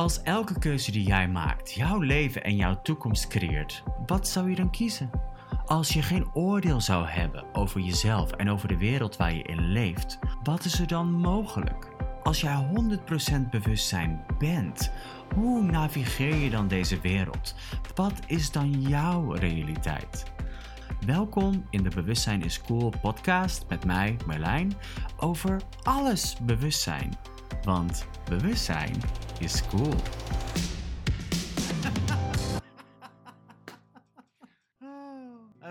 Als 0.00 0.22
elke 0.22 0.58
keuze 0.58 0.90
die 0.90 1.06
jij 1.06 1.28
maakt 1.28 1.72
jouw 1.72 1.98
leven 1.98 2.44
en 2.44 2.56
jouw 2.56 2.82
toekomst 2.82 3.26
creëert, 3.26 3.82
wat 4.06 4.28
zou 4.28 4.50
je 4.50 4.56
dan 4.56 4.70
kiezen? 4.70 5.10
Als 5.66 5.92
je 5.92 6.02
geen 6.02 6.34
oordeel 6.34 6.80
zou 6.80 7.06
hebben 7.06 7.44
over 7.54 7.80
jezelf 7.80 8.30
en 8.30 8.50
over 8.50 8.68
de 8.68 8.76
wereld 8.76 9.16
waar 9.16 9.34
je 9.34 9.42
in 9.42 9.72
leeft, 9.72 10.18
wat 10.42 10.64
is 10.64 10.80
er 10.80 10.86
dan 10.86 11.12
mogelijk? 11.12 11.88
Als 12.22 12.40
jij 12.40 12.68
100% 13.38 13.50
bewustzijn 13.50 14.24
bent, 14.38 14.92
hoe 15.34 15.62
navigeer 15.62 16.34
je 16.34 16.50
dan 16.50 16.68
deze 16.68 17.00
wereld? 17.00 17.54
Wat 17.94 18.20
is 18.26 18.50
dan 18.50 18.80
jouw 18.80 19.32
realiteit? 19.32 20.24
Welkom 21.06 21.66
in 21.70 21.82
de 21.82 21.90
Bewustzijn 21.94 22.42
is 22.42 22.60
Cool 22.60 22.92
podcast 23.02 23.64
met 23.68 23.84
mij, 23.84 24.16
Merlijn, 24.26 24.72
over 25.16 25.60
alles 25.82 26.36
bewustzijn. 26.42 27.10
Want 27.64 28.06
bewustzijn 28.28 28.96
is 29.38 29.66
cool. 29.66 29.94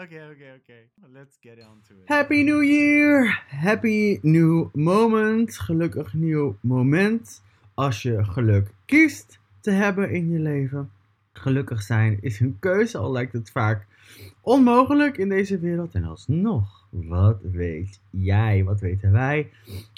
Oké, 0.03 0.29
oké, 0.31 0.55
oké. 0.57 0.73
Let's 1.13 1.38
get 1.39 1.57
on 1.57 1.81
to 1.88 1.93
it. 1.95 2.07
Happy 2.07 2.43
New 2.43 2.63
Year! 2.63 3.43
Happy 3.47 4.19
New 4.21 4.67
Moment. 4.73 5.59
Gelukkig 5.59 6.13
nieuw 6.13 6.57
moment. 6.61 7.41
Als 7.73 8.02
je 8.02 8.23
geluk 8.25 8.73
kiest 8.85 9.39
te 9.61 9.71
hebben 9.71 10.11
in 10.11 10.30
je 10.30 10.39
leven. 10.39 10.91
Gelukkig 11.33 11.81
zijn 11.81 12.17
is 12.21 12.39
een 12.39 12.57
keuze, 12.59 12.97
al 12.97 13.11
lijkt 13.11 13.33
het 13.33 13.52
vaak 13.52 13.85
onmogelijk 14.41 15.17
in 15.17 15.30
deze 15.30 15.59
wereld. 15.59 15.93
En 15.93 16.03
alsnog, 16.03 16.78
wat 16.89 17.38
weet 17.41 17.99
jij, 18.09 18.63
wat 18.63 18.79
weten 18.79 19.11
wij 19.11 19.49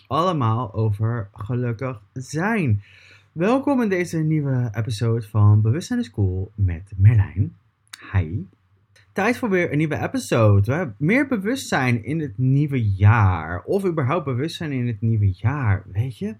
allemaal 0.07 0.73
over 0.73 1.29
gelukkig 1.33 2.01
zijn? 2.13 2.83
Welkom 3.31 3.81
in 3.81 3.89
deze 3.89 4.17
nieuwe 4.17 4.69
episode 4.73 5.27
van 5.27 5.61
Bewustzijn 5.61 5.99
is 5.99 6.11
Cool 6.11 6.51
met 6.55 6.91
Merlijn. 6.97 7.55
Hi. 8.11 8.43
Tijd 9.11 9.37
voor 9.37 9.49
weer 9.49 9.71
een 9.71 9.77
nieuwe 9.77 9.99
episode. 9.99 10.71
We 10.71 10.77
hebben 10.77 10.95
meer 10.97 11.27
bewustzijn 11.27 12.03
in 12.03 12.19
het 12.19 12.37
nieuwe 12.37 12.91
jaar. 12.91 13.63
Of 13.63 13.85
überhaupt 13.85 14.25
bewustzijn 14.25 14.71
in 14.71 14.87
het 14.87 15.01
nieuwe 15.01 15.31
jaar, 15.31 15.83
weet 15.91 16.17
je. 16.17 16.35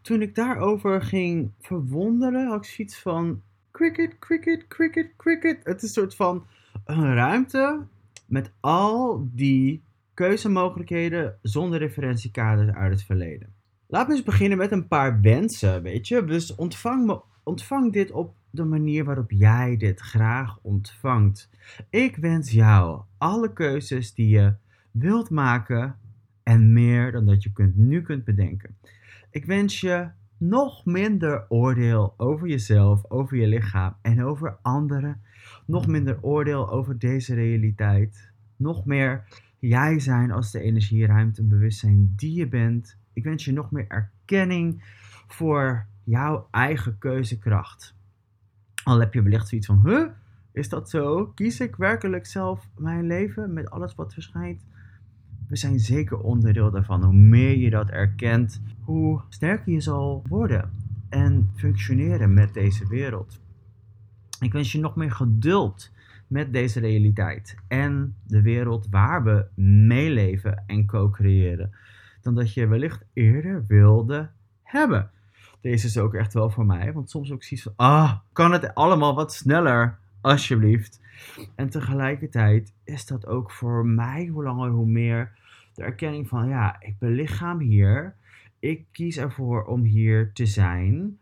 Toen 0.00 0.22
ik 0.22 0.34
daarover 0.34 1.02
ging 1.02 1.50
verwonderen, 1.60 2.48
had 2.48 2.64
ik 2.64 2.70
zoiets 2.70 2.98
van... 2.98 3.42
Cricket, 3.70 4.18
cricket, 4.18 4.68
cricket, 4.68 5.10
cricket. 5.16 5.60
Het 5.64 5.76
is 5.76 5.82
een 5.82 5.88
soort 5.88 6.14
van 6.14 6.46
een 6.84 7.14
ruimte 7.14 7.80
met 8.26 8.50
al 8.60 9.28
die 9.32 9.82
keuzemogelijkheden 10.14 11.38
zonder 11.42 11.78
referentiekaders 11.78 12.70
uit 12.70 12.92
het 12.92 13.02
verleden. 13.02 13.52
Laten 13.86 14.08
we 14.08 14.14
eens 14.14 14.24
beginnen 14.24 14.58
met 14.58 14.72
een 14.72 14.88
paar 14.88 15.20
wensen, 15.20 15.82
weet 15.82 16.08
je. 16.08 16.24
Dus 16.24 16.54
ontvang, 16.54 17.06
me, 17.06 17.20
ontvang 17.42 17.92
dit 17.92 18.10
op 18.10 18.34
de 18.50 18.64
manier 18.64 19.04
waarop 19.04 19.30
jij 19.30 19.76
dit 19.76 20.00
graag 20.00 20.58
ontvangt. 20.62 21.50
Ik 21.90 22.16
wens 22.16 22.50
jou 22.50 23.02
alle 23.18 23.52
keuzes 23.52 24.14
die 24.14 24.28
je 24.28 24.54
wilt 24.90 25.30
maken 25.30 25.96
en 26.42 26.72
meer 26.72 27.12
dan 27.12 27.26
dat 27.26 27.42
je 27.42 27.52
kunt, 27.52 27.76
nu 27.76 28.02
kunt 28.02 28.24
bedenken. 28.24 28.76
Ik 29.30 29.44
wens 29.44 29.80
je 29.80 30.08
nog 30.36 30.84
minder 30.84 31.44
oordeel 31.48 32.14
over 32.16 32.48
jezelf, 32.48 33.10
over 33.10 33.36
je 33.36 33.46
lichaam 33.46 33.96
en 34.02 34.24
over 34.24 34.56
anderen. 34.62 35.22
Nog 35.66 35.86
minder 35.86 36.18
oordeel 36.22 36.70
over 36.70 36.98
deze 36.98 37.34
realiteit. 37.34 38.30
Nog 38.56 38.84
meer 38.84 39.24
jij 39.68 39.98
zijn 39.98 40.30
als 40.30 40.50
de 40.50 40.60
energie, 40.60 41.06
ruimte 41.06 41.40
en 41.40 41.48
bewustzijn 41.48 42.12
die 42.16 42.34
je 42.34 42.48
bent. 42.48 42.96
Ik 43.12 43.24
wens 43.24 43.44
je 43.44 43.52
nog 43.52 43.70
meer 43.70 43.86
erkenning 43.88 44.82
voor 45.26 45.86
jouw 46.04 46.48
eigen 46.50 46.98
keuzekracht. 46.98 47.94
Al 48.84 49.00
heb 49.00 49.14
je 49.14 49.22
wellicht 49.22 49.48
zoiets 49.48 49.66
van, 49.66 49.80
huh, 49.84 50.06
is 50.52 50.68
dat 50.68 50.90
zo? 50.90 51.26
Kies 51.26 51.60
ik 51.60 51.76
werkelijk 51.76 52.26
zelf 52.26 52.68
mijn 52.78 53.06
leven 53.06 53.52
met 53.52 53.70
alles 53.70 53.94
wat 53.94 54.12
verschijnt? 54.12 54.64
We 55.48 55.56
zijn 55.56 55.78
zeker 55.78 56.18
onderdeel 56.18 56.70
daarvan. 56.70 57.04
Hoe 57.04 57.14
meer 57.14 57.56
je 57.56 57.70
dat 57.70 57.90
erkent, 57.90 58.60
hoe 58.80 59.20
sterker 59.28 59.72
je 59.72 59.80
zal 59.80 60.22
worden 60.28 60.70
en 61.08 61.50
functioneren 61.54 62.34
met 62.34 62.54
deze 62.54 62.88
wereld. 62.88 63.40
Ik 64.40 64.52
wens 64.52 64.72
je 64.72 64.80
nog 64.80 64.96
meer 64.96 65.12
geduld 65.12 65.90
met 66.34 66.52
deze 66.52 66.80
realiteit 66.80 67.56
en 67.68 68.16
de 68.26 68.42
wereld 68.42 68.86
waar 68.90 69.24
we 69.24 69.46
meeleven 69.62 70.64
en 70.66 70.86
co-creëren, 70.86 71.74
dan 72.22 72.34
dat 72.34 72.54
je 72.54 72.66
wellicht 72.66 73.04
eerder 73.12 73.64
wilde 73.66 74.30
hebben. 74.62 75.10
Deze 75.60 75.86
is 75.86 75.98
ook 75.98 76.14
echt 76.14 76.34
wel 76.34 76.50
voor 76.50 76.66
mij, 76.66 76.92
want 76.92 77.10
soms 77.10 77.32
ook 77.32 77.42
zoiets 77.42 77.66
van, 77.66 77.72
ah, 77.76 78.14
kan 78.32 78.52
het 78.52 78.74
allemaal 78.74 79.14
wat 79.14 79.34
sneller, 79.34 79.98
alsjeblieft. 80.20 81.00
En 81.54 81.68
tegelijkertijd 81.68 82.72
is 82.84 83.06
dat 83.06 83.26
ook 83.26 83.50
voor 83.50 83.86
mij 83.86 84.26
hoe 84.26 84.42
langer 84.42 84.70
hoe 84.70 84.86
meer 84.86 85.38
de 85.74 85.82
erkenning 85.82 86.28
van, 86.28 86.48
ja, 86.48 86.76
ik 86.80 86.98
belichaam 86.98 87.58
hier, 87.58 88.14
ik 88.58 88.84
kies 88.92 89.16
ervoor 89.16 89.64
om 89.64 89.82
hier 89.82 90.32
te 90.32 90.46
zijn. 90.46 91.18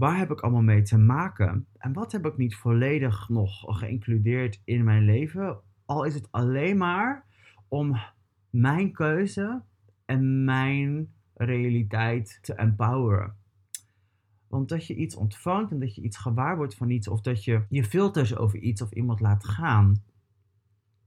Waar 0.00 0.18
heb 0.18 0.30
ik 0.30 0.40
allemaal 0.40 0.62
mee 0.62 0.82
te 0.82 0.98
maken? 0.98 1.66
En 1.78 1.92
wat 1.92 2.12
heb 2.12 2.26
ik 2.26 2.36
niet 2.36 2.54
volledig 2.54 3.28
nog 3.28 3.78
geïncludeerd 3.78 4.60
in 4.64 4.84
mijn 4.84 5.04
leven? 5.04 5.60
Al 5.84 6.04
is 6.04 6.14
het 6.14 6.28
alleen 6.30 6.76
maar 6.76 7.24
om 7.68 7.96
mijn 8.50 8.92
keuze 8.92 9.62
en 10.04 10.44
mijn 10.44 11.12
realiteit 11.34 12.38
te 12.42 12.54
empoweren. 12.54 13.36
Want 14.48 14.68
dat 14.68 14.86
je 14.86 14.94
iets 14.94 15.14
ontvangt 15.14 15.70
en 15.70 15.80
dat 15.80 15.94
je 15.94 16.02
iets 16.02 16.16
gewaar 16.16 16.56
wordt 16.56 16.74
van 16.74 16.90
iets, 16.90 17.08
of 17.08 17.20
dat 17.20 17.44
je 17.44 17.64
je 17.68 17.84
filters 17.84 18.36
over 18.36 18.58
iets 18.58 18.82
of 18.82 18.92
iemand 18.92 19.20
laat 19.20 19.44
gaan, 19.44 20.02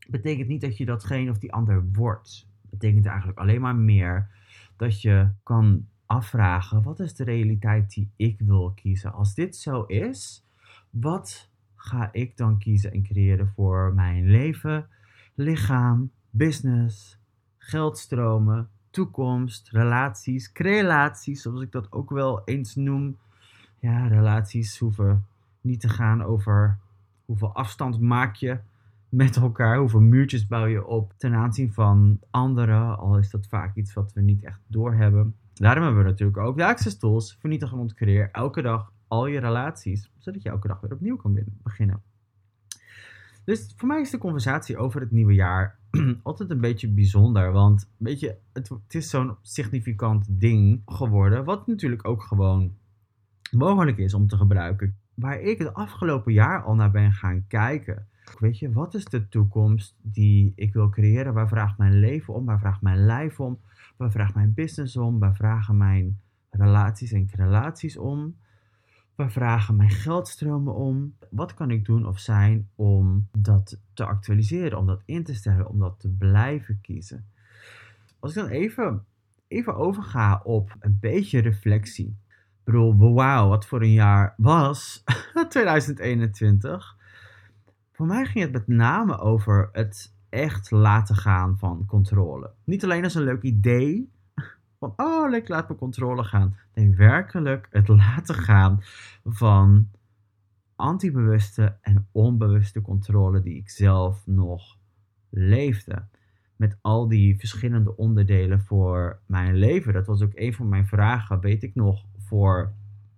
betekent 0.07 0.47
niet 0.47 0.61
dat 0.61 0.77
je 0.77 0.85
datgene 0.85 1.29
of 1.29 1.39
die 1.39 1.53
ander 1.53 1.85
wordt. 1.91 2.47
Betekent 2.61 3.05
eigenlijk 3.05 3.39
alleen 3.39 3.61
maar 3.61 3.75
meer 3.75 4.29
dat 4.75 5.01
je 5.01 5.31
kan 5.43 5.87
afvragen: 6.13 6.83
wat 6.83 6.99
is 6.99 7.13
de 7.15 7.23
realiteit 7.23 7.93
die 7.93 8.09
ik 8.15 8.39
wil 8.39 8.71
kiezen? 8.75 9.13
Als 9.13 9.33
dit 9.33 9.55
zo 9.55 9.83
is, 9.83 10.45
wat 10.89 11.49
ga 11.75 12.09
ik 12.11 12.37
dan 12.37 12.57
kiezen 12.57 12.91
en 12.91 13.03
creëren 13.03 13.47
voor 13.55 13.93
mijn 13.93 14.29
leven, 14.29 14.87
lichaam, 15.35 16.11
business, 16.29 17.19
geldstromen, 17.57 18.69
toekomst, 18.89 19.69
relaties, 19.69 20.49
relaties, 20.53 21.41
zoals 21.41 21.61
ik 21.61 21.71
dat 21.71 21.91
ook 21.91 22.09
wel 22.09 22.41
eens 22.45 22.75
noem. 22.75 23.17
Ja, 23.79 24.07
relaties 24.07 24.77
hoeven 24.77 25.25
niet 25.61 25.79
te 25.79 25.89
gaan 25.89 26.23
over 26.23 26.77
hoeveel 27.25 27.53
afstand 27.53 27.99
maak 27.99 28.35
je 28.35 28.59
met 29.13 29.35
elkaar, 29.35 29.77
hoeveel 29.77 29.99
muurtjes 29.99 30.47
bouw 30.47 30.65
je 30.65 30.85
op 30.85 31.13
ten 31.17 31.33
aanzien 31.33 31.73
van 31.73 32.19
anderen, 32.29 32.97
al 32.97 33.17
is 33.17 33.29
dat 33.29 33.47
vaak 33.47 33.75
iets 33.75 33.93
wat 33.93 34.13
we 34.13 34.21
niet 34.21 34.43
echt 34.43 34.61
doorhebben. 34.67 35.35
Daarom 35.53 35.83
hebben 35.83 36.03
we 36.03 36.09
natuurlijk 36.09 36.37
ook 36.37 36.57
de 36.57 36.65
Access 36.65 36.97
Tools, 36.97 37.37
vernietig 37.39 37.71
en 37.71 37.77
ontcreëer, 37.77 38.29
elke 38.31 38.61
dag 38.61 38.91
al 39.07 39.25
je 39.25 39.39
relaties, 39.39 40.11
zodat 40.17 40.41
je 40.41 40.49
elke 40.49 40.67
dag 40.67 40.79
weer 40.79 40.93
opnieuw 40.93 41.15
kan 41.15 41.39
beginnen. 41.63 42.01
Dus 43.43 43.73
voor 43.75 43.87
mij 43.87 44.01
is 44.01 44.09
de 44.09 44.17
conversatie 44.17 44.77
over 44.77 45.01
het 45.01 45.11
nieuwe 45.11 45.33
jaar 45.33 45.79
altijd 46.23 46.49
een 46.49 46.61
beetje 46.61 46.89
bijzonder. 46.89 47.51
Want 47.51 47.89
weet 47.97 48.19
je, 48.19 48.35
het, 48.53 48.69
het 48.69 48.95
is 48.95 49.09
zo'n 49.09 49.35
significant 49.41 50.25
ding 50.29 50.81
geworden. 50.85 51.43
Wat 51.43 51.67
natuurlijk 51.67 52.07
ook 52.07 52.23
gewoon 52.23 52.75
mogelijk 53.51 53.97
is 53.97 54.13
om 54.13 54.27
te 54.27 54.37
gebruiken. 54.37 54.97
Waar 55.13 55.39
ik 55.39 55.57
het 55.57 55.73
afgelopen 55.73 56.33
jaar 56.33 56.63
al 56.63 56.75
naar 56.75 56.91
ben 56.91 57.11
gaan 57.11 57.47
kijken. 57.47 58.07
Weet 58.39 58.59
je, 58.59 58.71
wat 58.71 58.93
is 58.93 59.05
de 59.05 59.27
toekomst 59.29 59.95
die 60.01 60.53
ik 60.55 60.73
wil 60.73 60.89
creëren? 60.89 61.33
Waar 61.33 61.47
vraagt 61.47 61.77
mijn 61.77 61.99
leven 61.99 62.33
om? 62.33 62.45
Waar 62.45 62.59
vraagt 62.59 62.81
mijn 62.81 63.05
lijf 63.05 63.39
om? 63.39 63.59
Waar 63.97 64.11
vraagt 64.11 64.35
mijn 64.35 64.53
business 64.53 64.97
om? 64.97 65.19
Waar 65.19 65.35
vragen 65.35 65.77
mijn 65.77 66.19
relaties 66.49 67.11
en 67.11 67.29
relaties 67.35 67.97
om? 67.97 68.35
Waar 69.15 69.31
vragen 69.31 69.75
mijn 69.75 69.89
geldstromen 69.89 70.73
om? 70.75 71.15
Wat 71.29 71.53
kan 71.53 71.71
ik 71.71 71.85
doen 71.85 72.07
of 72.07 72.19
zijn 72.19 72.69
om 72.75 73.27
dat 73.37 73.79
te 73.93 74.05
actualiseren, 74.05 74.77
om 74.77 74.85
dat 74.85 75.01
in 75.05 75.23
te 75.23 75.33
stellen, 75.33 75.69
om 75.69 75.79
dat 75.79 75.99
te 75.99 76.09
blijven 76.09 76.79
kiezen? 76.81 77.25
Als 78.19 78.35
ik 78.35 78.41
dan 78.41 78.51
even, 78.51 79.05
even 79.47 79.75
overga 79.75 80.41
op 80.43 80.75
een 80.79 80.97
beetje 80.99 81.39
reflectie. 81.39 82.07
Ik 82.07 82.63
bedoel, 82.63 83.13
wauw, 83.13 83.47
wat 83.47 83.65
voor 83.65 83.81
een 83.81 83.91
jaar 83.91 84.33
was 84.37 85.03
2021. 85.49 87.01
Voor 88.03 88.11
mij 88.11 88.25
ging 88.25 88.43
het 88.43 88.53
met 88.53 88.67
name 88.67 89.17
over 89.17 89.69
het 89.71 90.15
echt 90.29 90.71
laten 90.71 91.15
gaan 91.15 91.57
van 91.57 91.85
controle. 91.85 92.51
Niet 92.63 92.83
alleen 92.83 93.03
als 93.03 93.15
een 93.15 93.23
leuk 93.23 93.41
idee, 93.41 94.11
van, 94.79 94.93
oh, 94.95 95.29
leuk, 95.29 95.47
laat 95.47 95.69
me 95.69 95.75
controle 95.75 96.23
gaan. 96.23 96.55
Nee, 96.73 96.95
werkelijk 96.95 97.67
het 97.71 97.87
laten 97.87 98.35
gaan 98.35 98.79
van 99.23 99.89
antibewuste 100.75 101.77
en 101.81 102.07
onbewuste 102.11 102.81
controle 102.81 103.41
die 103.41 103.55
ik 103.55 103.69
zelf 103.69 104.21
nog 104.25 104.77
leefde. 105.29 106.05
Met 106.55 106.77
al 106.81 107.07
die 107.07 107.39
verschillende 107.39 107.97
onderdelen 107.97 108.61
voor 108.61 109.19
mijn 109.25 109.55
leven. 109.55 109.93
Dat 109.93 110.07
was 110.07 110.21
ook 110.21 110.35
een 110.35 110.53
van 110.53 110.69
mijn 110.69 110.87
vragen, 110.87 111.39
weet 111.39 111.63
ik 111.63 111.75
nog, 111.75 112.05
voor 112.17 112.73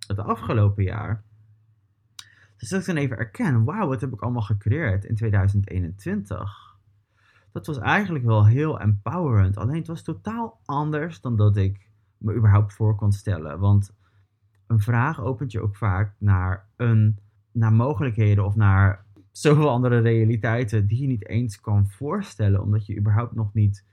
het 0.06 0.18
afgelopen 0.18 0.84
jaar. 0.84 1.24
Dus 2.56 2.68
dat 2.68 2.80
ik 2.80 2.86
dan 2.86 2.96
even 2.96 3.18
erken, 3.18 3.64
wauw, 3.64 3.88
wat 3.88 4.00
heb 4.00 4.12
ik 4.12 4.20
allemaal 4.20 4.42
gecreëerd 4.42 5.04
in 5.04 5.14
2021. 5.14 6.76
Dat 7.52 7.66
was 7.66 7.78
eigenlijk 7.78 8.24
wel 8.24 8.46
heel 8.46 8.80
empowerend. 8.80 9.56
Alleen 9.56 9.76
het 9.76 9.86
was 9.86 10.02
totaal 10.02 10.60
anders 10.64 11.20
dan 11.20 11.36
dat 11.36 11.56
ik 11.56 11.90
me 12.18 12.34
überhaupt 12.34 12.72
voor 12.72 12.94
kon 12.94 13.12
stellen. 13.12 13.58
Want 13.58 13.94
een 14.66 14.80
vraag 14.80 15.20
opent 15.20 15.52
je 15.52 15.60
ook 15.60 15.76
vaak 15.76 16.14
naar, 16.18 16.68
een, 16.76 17.18
naar 17.52 17.72
mogelijkheden 17.72 18.44
of 18.44 18.54
naar 18.54 19.04
zoveel 19.30 19.70
andere 19.70 19.98
realiteiten 19.98 20.86
die 20.86 21.00
je 21.00 21.06
niet 21.06 21.28
eens 21.28 21.60
kan 21.60 21.88
voorstellen, 21.88 22.62
omdat 22.62 22.86
je 22.86 22.98
überhaupt 22.98 23.34
nog 23.34 23.54
niet 23.54 23.84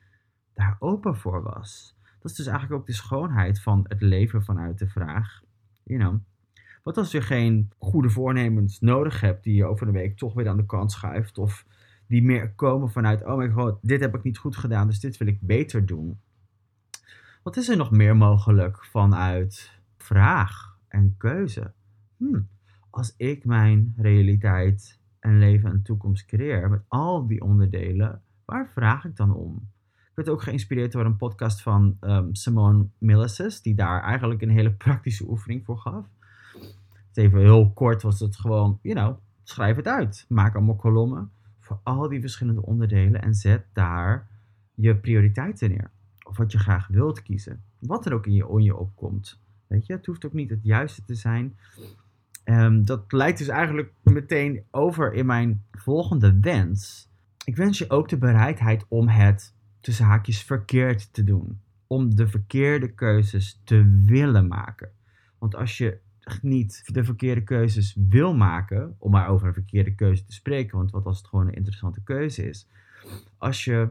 daar 0.54 0.75
open 0.80 1.18
voor 1.18 1.44
was. 1.44 1.98
Dat 2.19 2.31
is 2.31 2.38
dus 2.38 2.48
eigenlijk 2.48 2.80
ook 2.80 2.88
de 2.88 2.94
schoonheid 2.94 3.62
van 3.62 3.86
het 3.88 4.01
leven 4.01 4.44
vanuit 4.44 4.80
de 4.80 4.88
vraag. 4.88 5.42
You 5.83 6.00
know, 6.00 6.19
wat 6.83 6.97
als 6.97 7.12
je 7.12 7.21
geen 7.21 7.71
goede 7.77 8.09
voornemens 8.09 8.80
nodig 8.80 9.21
hebt 9.21 9.44
die 9.44 9.56
je 9.56 9.65
over 9.65 9.85
de 9.85 9.91
week 9.91 10.18
toch 10.18 10.33
weer 10.33 10.47
aan 10.47 10.57
de 10.57 10.65
kant 10.65 10.91
schuift 10.91 11.38
of 11.38 11.65
die 12.07 12.24
meer 12.24 12.53
komen 12.53 12.91
vanuit, 12.91 13.25
oh 13.25 13.38
my 13.38 13.50
god, 13.50 13.77
dit 13.81 14.00
heb 14.00 14.15
ik 14.15 14.24
niet 14.24 14.38
goed 14.38 14.56
gedaan, 14.56 14.88
dus 14.88 15.00
dit 15.00 15.18
wil 15.18 15.27
ik 15.27 15.41
beter 15.41 15.85
doen. 15.85 16.19
Wat 17.44 17.57
is 17.57 17.69
er 17.69 17.77
nog 17.77 17.91
meer 17.91 18.18
mogelijk 18.18 18.85
vanuit 18.85 19.80
vraag 19.97 20.77
en 20.88 21.15
keuze? 21.18 21.74
Hm, 22.18 22.41
als 22.89 23.13
ik 23.18 23.45
mijn 23.45 23.94
realiteit 23.97 25.00
en 25.19 25.39
leven 25.39 25.71
en 25.71 25.81
toekomst 25.81 26.25
creëer 26.25 26.69
met 26.69 26.81
al 26.88 27.27
die 27.27 27.41
onderdelen, 27.41 28.21
waar 28.45 28.69
vraag 28.69 29.06
ik 29.06 29.15
dan 29.15 29.33
om? 29.33 29.71
Ik 29.94 30.19
werd 30.19 30.30
ook 30.30 30.41
geïnspireerd 30.41 30.91
door 30.91 31.06
een 31.06 31.18
podcast 31.18 31.62
van 31.62 31.97
um, 32.01 32.35
Simone 32.35 32.88
Millicis, 32.97 33.62
die 33.62 33.75
daar 33.75 34.01
eigenlijk 34.01 34.41
een 34.41 34.50
hele 34.50 34.74
praktische 34.74 35.30
oefening 35.30 35.65
voor 35.65 35.77
gaf. 35.77 36.06
Even 37.18 37.39
heel 37.39 37.71
kort 37.71 38.01
was 38.01 38.19
het 38.19 38.36
gewoon, 38.36 38.80
you 38.81 38.95
know, 38.95 39.18
schrijf 39.44 39.75
het 39.75 39.88
uit. 39.88 40.25
Maak 40.30 40.56
allemaal 40.56 40.75
kolommen 40.75 41.31
voor 41.60 41.80
al 41.83 42.10
die 42.10 42.21
verschillende 42.21 42.65
onderdelen 42.65 43.21
en 43.21 43.33
zet 43.33 43.65
daar 43.74 44.27
je 44.75 44.95
prioriteiten 44.95 45.69
neer. 45.69 45.92
Of 46.27 46.38
wat 46.38 46.51
je 46.51 46.60
graag 46.60 46.88
wilt 46.88 47.21
kiezen. 47.21 47.63
Wat 47.80 48.06
er 48.06 48.13
ook 48.13 48.25
in 48.25 48.33
je, 48.33 48.48
on 48.48 48.63
je 48.63 48.75
opkomt. 48.75 49.39
Weet 49.68 49.86
je, 49.86 49.94
het 49.94 50.06
hoeft 50.06 50.25
ook 50.25 50.33
niet 50.33 50.50
het 50.50 50.63
juiste 50.63 51.04
te 51.04 51.15
zijn. 51.15 51.57
Um, 52.45 52.86
dat 52.86 53.12
leidt 53.12 53.38
dus 53.38 53.48
eigenlijk 53.48 53.94
meteen 54.04 54.63
over 54.71 55.13
in 55.13 55.25
mijn 55.25 55.63
volgende 55.71 56.39
wens. 56.39 57.09
Ik 57.45 57.56
wens 57.56 57.77
je 57.77 57.89
ook 57.89 58.09
de 58.09 58.18
bereidheid 58.18 58.86
om 58.88 59.07
het 59.07 59.54
tussen 59.80 60.06
haakjes 60.06 60.44
verkeerd 60.44 61.13
te 61.13 61.24
doen. 61.24 61.62
Om 61.88 62.16
de 62.16 62.27
verkeerde 62.27 62.94
keuzes 62.94 63.62
te 63.63 64.01
willen 64.06 64.48
maken. 64.48 64.92
Want 65.38 65.56
als 65.56 65.77
je 65.77 66.00
niet 66.42 66.84
de 66.86 67.04
verkeerde 67.04 67.44
keuzes 67.44 67.98
wil 68.10 68.36
maken, 68.36 68.96
om 68.98 69.12
maar 69.12 69.28
over 69.28 69.48
een 69.48 69.54
verkeerde 69.54 69.96
keuze 69.96 70.25
te 70.25 70.34
spreken, 70.34 70.78
want 70.78 70.92
wat 70.92 71.06
als 71.06 71.18
het 71.18 71.28
gewoon 71.28 71.48
een 71.48 71.54
interessante 71.54 72.04
keuze 72.04 72.50
is. 72.50 72.70
Als 73.38 73.64
je 73.64 73.90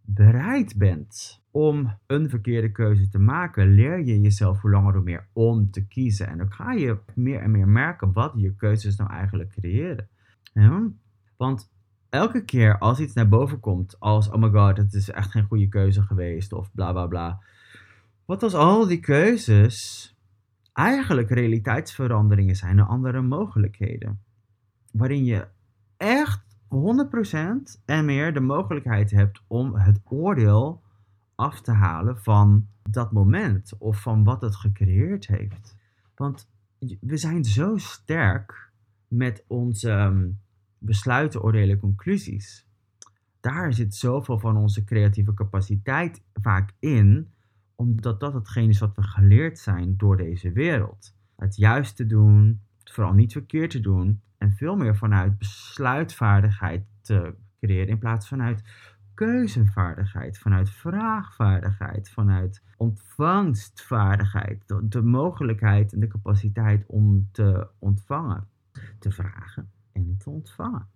bereid 0.00 0.76
bent 0.76 1.42
om 1.50 1.98
een 2.06 2.28
verkeerde 2.28 2.72
keuze 2.72 3.08
te 3.08 3.18
maken, 3.18 3.74
leer 3.74 4.04
je 4.04 4.20
jezelf 4.20 4.60
hoe 4.60 4.70
langer 4.70 4.94
hoe 4.94 5.02
meer 5.02 5.28
om 5.32 5.70
te 5.70 5.86
kiezen. 5.86 6.26
En 6.26 6.38
dan 6.38 6.52
ga 6.52 6.72
je 6.72 6.98
meer 7.14 7.40
en 7.40 7.50
meer 7.50 7.68
merken 7.68 8.12
wat 8.12 8.32
je 8.36 8.54
keuzes 8.54 8.96
nou 8.96 9.10
eigenlijk 9.10 9.50
creëren. 9.50 10.08
Want 11.36 11.70
elke 12.08 12.44
keer 12.44 12.78
als 12.78 13.00
iets 13.00 13.14
naar 13.14 13.28
boven 13.28 13.60
komt, 13.60 14.00
als 14.00 14.30
oh 14.30 14.40
my 14.40 14.48
god, 14.48 14.76
het 14.76 14.94
is 14.94 15.10
echt 15.10 15.30
geen 15.30 15.46
goede 15.46 15.68
keuze 15.68 16.02
geweest, 16.02 16.52
of 16.52 16.72
bla 16.72 16.92
bla 16.92 17.06
bla. 17.06 17.40
Wat 18.24 18.42
als 18.42 18.54
al 18.54 18.86
die 18.86 19.00
keuzes 19.00 20.15
eigenlijk 20.76 21.30
realiteitsveranderingen 21.30 22.56
zijn 22.56 22.76
naar 22.76 22.86
andere 22.86 23.22
mogelijkheden? 23.22 24.22
Waarin 24.92 25.24
je 25.24 25.48
echt 25.96 26.44
100% 26.64 27.84
en 27.84 28.04
meer 28.04 28.34
de 28.34 28.40
mogelijkheid 28.40 29.10
hebt 29.10 29.42
om 29.46 29.74
het 29.74 30.00
oordeel 30.04 30.82
af 31.34 31.60
te 31.60 31.72
halen 31.72 32.22
van 32.22 32.68
dat 32.90 33.12
moment 33.12 33.72
of 33.78 34.00
van 34.00 34.24
wat 34.24 34.40
het 34.40 34.56
gecreëerd 34.56 35.26
heeft. 35.26 35.76
Want 36.14 36.50
we 37.00 37.16
zijn 37.16 37.44
zo 37.44 37.76
sterk 37.76 38.70
met 39.08 39.44
onze 39.46 39.90
ehm, 39.90 40.28
besluiten, 40.78 41.42
oordelen, 41.42 41.78
conclusies. 41.78 42.66
Daar 43.40 43.72
zit 43.72 43.94
zoveel 43.94 44.38
van 44.38 44.56
onze 44.56 44.84
creatieve 44.84 45.34
capaciteit 45.34 46.22
vaak 46.32 46.72
in, 46.78 47.30
omdat 47.76 48.20
dat 48.20 48.32
hetgeen 48.32 48.68
is 48.68 48.78
wat 48.78 48.96
we 48.96 49.02
geleerd 49.02 49.58
zijn 49.58 49.96
door 49.96 50.16
deze 50.16 50.52
wereld. 50.52 51.14
Het 51.36 51.56
juiste 51.56 52.06
doen, 52.06 52.60
vooral 52.84 53.12
niet 53.12 53.32
verkeerd 53.32 53.70
te 53.70 53.80
doen 53.80 54.20
en 54.38 54.52
veel 54.52 54.76
meer 54.76 54.96
vanuit 54.96 55.38
besluitvaardigheid 55.38 56.84
te 57.00 57.34
creëren 57.60 57.88
in 57.88 57.98
plaats 57.98 58.28
vanuit 58.28 58.62
keuzevaardigheid, 59.14 60.38
vanuit 60.38 60.70
vraagvaardigheid, 60.70 62.10
vanuit 62.10 62.62
ontvangstvaardigheid, 62.76 64.62
de, 64.68 64.88
de 64.88 65.02
mogelijkheid 65.02 65.92
en 65.92 66.00
de 66.00 66.06
capaciteit 66.06 66.84
om 66.86 67.28
te 67.32 67.68
ontvangen, 67.78 68.48
te 68.98 69.10
vragen 69.10 69.70
en 69.92 70.16
te 70.18 70.30
ontvangen. 70.30 70.86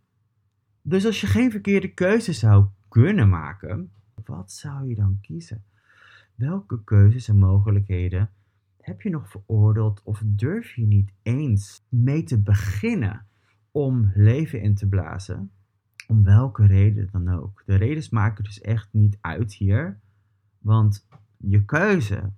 Dus 0.83 1.07
als 1.07 1.21
je 1.21 1.27
geen 1.27 1.51
verkeerde 1.51 1.95
keuze 1.95 2.33
zou 2.33 2.67
kunnen 2.89 3.29
maken, 3.29 3.91
wat 4.25 4.53
zou 4.53 4.89
je 4.89 4.95
dan 4.95 5.19
kiezen? 5.21 5.65
Welke 6.41 6.85
keuzes 6.85 7.29
en 7.29 7.39
mogelijkheden 7.39 8.31
heb 8.81 9.03
je 9.03 9.11
nog 9.11 9.31
veroordeeld 9.31 10.03
of 10.05 10.23
durf 10.27 10.75
je 10.75 10.87
niet 10.87 11.13
eens 11.23 11.87
mee 11.89 12.23
te 12.23 12.39
beginnen 12.39 13.27
om 13.71 14.11
leven 14.15 14.63
in 14.63 14.75
te 14.75 14.89
blazen? 14.89 15.51
Om 16.09 16.25
welke 16.25 16.67
reden 16.67 17.09
dan 17.13 17.29
ook. 17.29 17.63
De 17.67 17.75
redenen 17.75 18.09
maken 18.11 18.45
dus 18.45 18.61
echt 18.61 18.89
niet 18.93 19.19
uit 19.21 19.55
hier, 19.55 20.01
want 20.59 21.09
je 21.37 21.65
keuze 21.65 22.33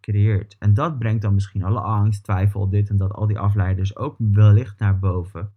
creëert. 0.00 0.56
En 0.58 0.74
dat 0.74 0.98
brengt 0.98 1.22
dan 1.22 1.34
misschien 1.34 1.62
alle 1.62 1.80
angst, 1.80 2.24
twijfel, 2.24 2.68
dit 2.68 2.88
en 2.88 2.96
dat, 2.96 3.12
al 3.12 3.26
die 3.26 3.38
afleiders 3.38 3.96
ook 3.96 4.16
wellicht 4.18 4.78
naar 4.78 4.98
boven. 4.98 5.52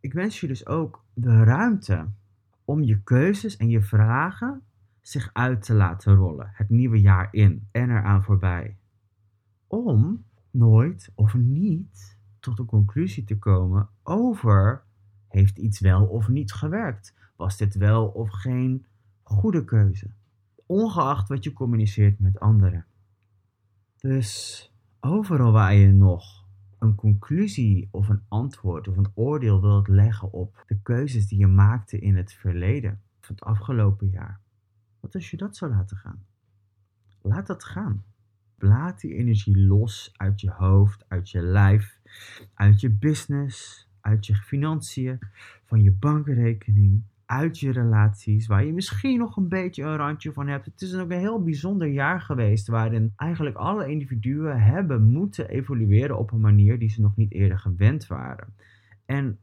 Ik 0.00 0.12
wens 0.12 0.40
je 0.40 0.46
dus 0.46 0.66
ook 0.66 1.04
de 1.14 1.44
ruimte 1.44 2.08
om 2.64 2.82
je 2.82 3.02
keuzes 3.02 3.56
en 3.56 3.68
je 3.68 3.82
vragen 3.82 4.62
zich 5.02 5.30
uit 5.32 5.62
te 5.62 5.74
laten 5.74 6.14
rollen. 6.14 6.50
Het 6.52 6.68
nieuwe 6.68 7.00
jaar 7.00 7.28
in 7.30 7.68
en 7.70 7.90
eraan 7.90 8.22
voorbij. 8.22 8.76
Om 9.66 10.24
nooit 10.50 11.12
of 11.14 11.34
niet 11.34 12.18
tot 12.40 12.58
een 12.58 12.66
conclusie 12.66 13.24
te 13.24 13.38
komen 13.38 13.88
over 14.02 14.84
heeft 15.28 15.58
iets 15.58 15.80
wel 15.80 16.06
of 16.06 16.28
niet 16.28 16.52
gewerkt. 16.52 17.14
Was 17.36 17.56
dit 17.56 17.74
wel 17.74 18.06
of 18.06 18.30
geen 18.30 18.86
goede 19.22 19.64
keuze? 19.64 20.10
Ongeacht 20.66 21.28
wat 21.28 21.44
je 21.44 21.52
communiceert 21.52 22.18
met 22.18 22.40
anderen. 22.40 22.86
Dus 23.96 24.72
overal 25.00 25.52
waar 25.52 25.74
je 25.74 25.92
nog 25.92 26.46
een 26.78 26.94
conclusie 26.94 27.88
of 27.90 28.08
een 28.08 28.22
antwoord 28.28 28.88
of 28.88 28.96
een 28.96 29.10
oordeel 29.14 29.60
wilt 29.60 29.88
leggen 29.88 30.32
op 30.32 30.64
de 30.66 30.78
keuzes 30.82 31.28
die 31.28 31.38
je 31.38 31.46
maakte 31.46 31.98
in 31.98 32.16
het 32.16 32.32
verleden, 32.32 33.00
van 33.20 33.34
het 33.34 33.44
afgelopen 33.44 34.08
jaar. 34.08 34.40
Wat 35.02 35.14
als 35.14 35.30
je 35.30 35.36
dat 35.36 35.56
zou 35.56 35.70
laten 35.70 35.96
gaan? 35.96 36.24
Laat 37.22 37.46
dat 37.46 37.64
gaan. 37.64 38.04
Laat 38.58 39.00
die 39.00 39.14
energie 39.14 39.58
los 39.58 40.14
uit 40.16 40.40
je 40.40 40.50
hoofd, 40.50 41.04
uit 41.08 41.30
je 41.30 41.42
lijf, 41.42 42.00
uit 42.54 42.80
je 42.80 42.90
business, 42.90 43.88
uit 44.00 44.26
je 44.26 44.34
financiën, 44.34 45.18
van 45.64 45.82
je 45.82 45.92
bankrekening, 45.92 47.02
uit 47.26 47.58
je 47.58 47.72
relaties, 47.72 48.46
waar 48.46 48.64
je 48.64 48.72
misschien 48.72 49.18
nog 49.18 49.36
een 49.36 49.48
beetje 49.48 49.82
een 49.82 49.96
randje 49.96 50.32
van 50.32 50.48
hebt. 50.48 50.64
Het 50.64 50.82
is 50.82 50.94
ook 50.94 51.10
een 51.10 51.18
heel 51.18 51.42
bijzonder 51.42 51.88
jaar 51.88 52.20
geweest, 52.20 52.66
waarin 52.66 53.12
eigenlijk 53.16 53.56
alle 53.56 53.88
individuen 53.88 54.62
hebben 54.62 55.02
moeten 55.02 55.48
evolueren 55.48 56.18
op 56.18 56.32
een 56.32 56.40
manier 56.40 56.78
die 56.78 56.90
ze 56.90 57.00
nog 57.00 57.16
niet 57.16 57.32
eerder 57.32 57.58
gewend 57.58 58.06
waren. 58.06 58.54
En 59.04 59.38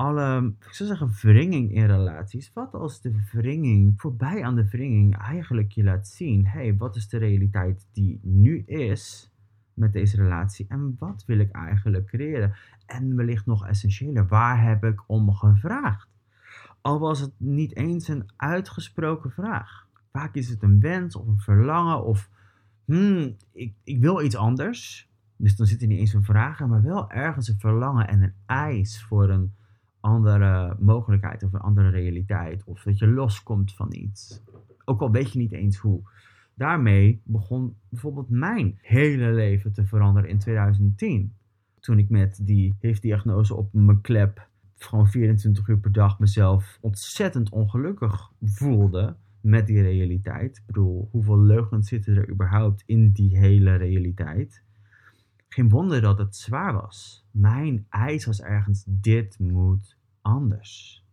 alle, 0.00 0.54
ik 0.66 0.72
zou 0.72 0.88
zeggen, 0.88 1.10
wringing 1.22 1.74
in 1.74 1.86
relaties. 1.86 2.52
Wat 2.52 2.74
als 2.74 3.00
de 3.00 3.12
wringing, 3.32 4.00
voorbij 4.00 4.44
aan 4.44 4.54
de 4.54 4.68
wringing, 4.68 5.16
eigenlijk 5.16 5.72
je 5.72 5.84
laat 5.84 6.08
zien: 6.08 6.46
hé, 6.46 6.60
hey, 6.60 6.76
wat 6.76 6.96
is 6.96 7.08
de 7.08 7.18
realiteit 7.18 7.86
die 7.92 8.20
nu 8.22 8.62
is 8.66 9.32
met 9.74 9.92
deze 9.92 10.16
relatie 10.16 10.66
en 10.68 10.96
wat 10.98 11.24
wil 11.26 11.38
ik 11.38 11.50
eigenlijk 11.50 12.06
creëren? 12.06 12.54
En 12.86 13.16
wellicht 13.16 13.46
nog 13.46 13.66
essentiëler, 13.66 14.26
waar 14.26 14.62
heb 14.62 14.84
ik 14.84 15.02
om 15.06 15.32
gevraagd? 15.32 16.08
Al 16.80 16.98
was 16.98 17.20
het 17.20 17.32
niet 17.36 17.76
eens 17.76 18.08
een 18.08 18.30
uitgesproken 18.36 19.30
vraag. 19.30 19.86
Vaak 20.12 20.34
is 20.34 20.48
het 20.48 20.62
een 20.62 20.80
wens 20.80 21.16
of 21.16 21.26
een 21.26 21.40
verlangen 21.40 22.04
of 22.04 22.30
hmm, 22.84 23.36
ik, 23.52 23.74
ik 23.84 24.00
wil 24.00 24.22
iets 24.22 24.36
anders. 24.36 25.10
Dus 25.36 25.56
dan 25.56 25.66
zit 25.66 25.82
er 25.82 25.88
niet 25.88 25.98
eens 25.98 26.12
een 26.12 26.24
vraag, 26.24 26.58
maar 26.58 26.82
wel 26.82 27.10
ergens 27.10 27.48
een 27.48 27.58
verlangen 27.58 28.08
en 28.08 28.22
een 28.22 28.34
eis 28.46 29.02
voor 29.02 29.30
een 29.30 29.58
andere 30.00 30.76
mogelijkheid 30.78 31.42
of 31.42 31.52
een 31.52 31.60
andere 31.60 31.88
realiteit. 31.88 32.64
Of 32.64 32.82
dat 32.82 32.98
je 32.98 33.06
loskomt 33.06 33.74
van 33.74 33.88
iets. 33.90 34.42
Ook 34.84 35.00
al 35.00 35.10
weet 35.10 35.32
je 35.32 35.38
niet 35.38 35.52
eens 35.52 35.76
hoe. 35.76 36.02
Daarmee 36.54 37.20
begon 37.24 37.76
bijvoorbeeld 37.88 38.30
mijn 38.30 38.78
hele 38.80 39.32
leven 39.32 39.72
te 39.72 39.86
veranderen 39.86 40.30
in 40.30 40.38
2010. 40.38 41.34
toen 41.80 41.98
ik 41.98 42.08
met 42.08 42.40
die 42.42 42.74
HIV-diagnose 42.80 43.54
op 43.54 43.72
mijn 43.72 44.00
klep 44.00 44.48
gewoon 44.76 45.08
24 45.08 45.68
uur 45.68 45.78
per 45.78 45.92
dag 45.92 46.18
mezelf 46.18 46.78
ontzettend 46.80 47.50
ongelukkig 47.50 48.32
voelde 48.42 49.16
met 49.40 49.66
die 49.66 49.82
realiteit. 49.82 50.56
Ik 50.56 50.62
bedoel, 50.66 51.08
hoeveel 51.10 51.40
leugens 51.40 51.88
zitten 51.88 52.16
er 52.16 52.30
überhaupt 52.30 52.82
in 52.86 53.10
die 53.10 53.38
hele 53.38 53.74
realiteit? 53.74 54.64
Geen 55.52 55.68
wonder 55.68 56.00
dat 56.00 56.18
het 56.18 56.36
zwaar 56.36 56.72
was. 56.72 57.26
Mijn 57.30 57.86
eis 57.88 58.24
was 58.24 58.40
ergens: 58.40 58.84
dit 58.86 59.38
moet 59.38 59.96
anders. 60.20 61.04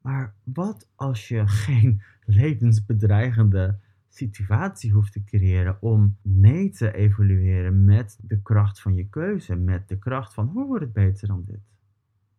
Maar 0.00 0.34
wat 0.42 0.88
als 0.94 1.28
je 1.28 1.48
geen 1.64 2.02
levensbedreigende 2.24 3.78
situatie 4.08 4.92
hoeft 4.92 5.12
te 5.12 5.24
creëren 5.24 5.82
om 5.82 6.16
mee 6.22 6.70
te 6.70 6.94
evolueren 6.94 7.84
met 7.84 8.18
de 8.22 8.42
kracht 8.42 8.80
van 8.80 8.94
je 8.94 9.08
keuze, 9.08 9.54
met 9.54 9.88
de 9.88 9.98
kracht 9.98 10.34
van 10.34 10.48
hoe 10.48 10.66
wordt 10.66 10.84
het 10.84 10.92
beter 10.92 11.28
dan 11.28 11.44
dit? 11.46 11.60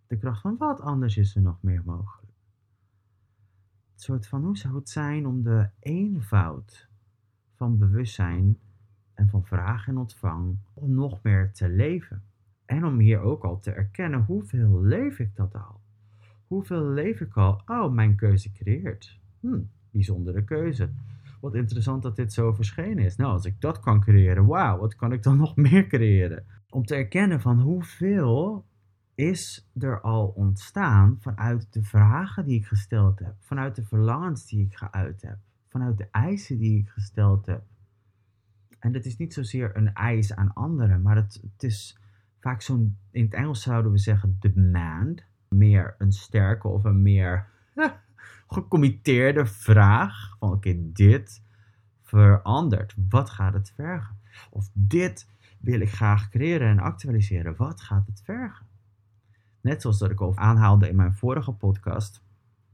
De 0.07 0.17
kracht 0.17 0.41
van 0.41 0.57
wat 0.57 0.81
anders 0.81 1.17
is 1.17 1.35
er 1.35 1.41
nog 1.41 1.57
meer 1.61 1.81
mogelijk? 1.85 2.33
Het 3.91 4.01
soort 4.01 4.27
van 4.27 4.43
hoe 4.43 4.57
zou 4.57 4.75
het 4.75 4.89
zijn 4.89 5.25
om 5.25 5.43
de 5.43 5.69
eenvoud 5.79 6.89
van 7.55 7.77
bewustzijn 7.77 8.57
van 9.29 9.45
vraag 9.45 9.87
en 9.87 9.97
ontvang 9.97 10.57
om 10.73 10.93
nog 10.93 11.19
meer 11.23 11.51
te 11.51 11.69
leven? 11.69 12.23
En 12.65 12.85
om 12.85 12.99
hier 12.99 13.19
ook 13.19 13.43
al 13.43 13.59
te 13.59 13.71
erkennen 13.71 14.23
hoeveel 14.23 14.81
leef 14.81 15.19
ik 15.19 15.35
dat 15.35 15.53
al? 15.55 15.81
Hoeveel 16.47 16.87
leef 16.87 17.21
ik 17.21 17.37
al? 17.37 17.61
Oh, 17.65 17.93
mijn 17.93 18.15
keuze 18.15 18.51
creëert. 18.51 19.19
Hm, 19.39 19.61
bijzondere 19.91 20.43
keuze. 20.43 20.89
Wat 21.41 21.55
interessant 21.55 22.03
dat 22.03 22.15
dit 22.15 22.33
zo 22.33 22.53
verschenen 22.53 23.05
is. 23.05 23.15
Nou, 23.15 23.31
als 23.31 23.45
ik 23.45 23.61
dat 23.61 23.79
kan 23.79 23.99
creëren, 23.99 24.45
wauw, 24.45 24.77
wat 24.77 24.95
kan 24.95 25.11
ik 25.11 25.23
dan 25.23 25.37
nog 25.43 25.55
meer 25.55 25.87
creëren? 25.87 26.45
Om 26.69 26.85
te 26.85 26.95
erkennen 26.95 27.41
van 27.41 27.59
hoeveel 27.59 28.65
is 29.15 29.69
er 29.79 30.01
al 30.01 30.27
ontstaan 30.27 31.17
vanuit 31.19 31.73
de 31.73 31.83
vragen 31.83 32.45
die 32.45 32.59
ik 32.59 32.65
gesteld 32.65 33.19
heb, 33.19 33.35
vanuit 33.39 33.75
de 33.75 33.83
verlangens 33.83 34.45
die 34.47 34.65
ik 34.65 34.75
geuit 34.75 35.21
heb, 35.21 35.37
vanuit 35.67 35.97
de 35.97 36.07
eisen 36.11 36.57
die 36.57 36.79
ik 36.79 36.89
gesteld 36.89 37.45
heb. 37.45 37.63
En 38.83 38.91
dat 38.91 39.05
is 39.05 39.17
niet 39.17 39.33
zozeer 39.33 39.77
een 39.77 39.93
eis 39.93 40.35
aan 40.35 40.53
anderen, 40.53 41.01
maar 41.01 41.15
het, 41.15 41.39
het 41.41 41.63
is 41.63 41.97
vaak 42.39 42.61
zo'n, 42.61 42.97
in 43.11 43.23
het 43.23 43.33
Engels 43.33 43.61
zouden 43.61 43.91
we 43.91 43.97
zeggen 43.97 44.37
demand, 44.39 45.23
meer 45.49 45.95
een 45.97 46.11
sterke 46.11 46.67
of 46.67 46.83
een 46.83 47.01
meer 47.01 47.47
gecommitteerde 48.47 49.45
vraag 49.45 50.35
van 50.39 50.51
oké, 50.51 50.75
dit 50.93 51.43
verandert. 52.01 52.95
Wat 53.09 53.29
gaat 53.29 53.53
het 53.53 53.71
vergen? 53.75 54.19
Of 54.49 54.69
dit 54.73 55.29
wil 55.59 55.79
ik 55.79 55.91
graag 55.91 56.29
creëren 56.29 56.67
en 56.67 56.79
actualiseren. 56.79 57.55
Wat 57.55 57.81
gaat 57.81 58.07
het 58.07 58.21
vergen? 58.23 58.65
Net 59.61 59.81
zoals 59.81 59.99
dat 59.99 60.11
ik 60.11 60.21
al 60.21 60.37
aanhaalde 60.37 60.89
in 60.89 60.95
mijn 60.95 61.13
vorige 61.13 61.51
podcast. 61.51 62.23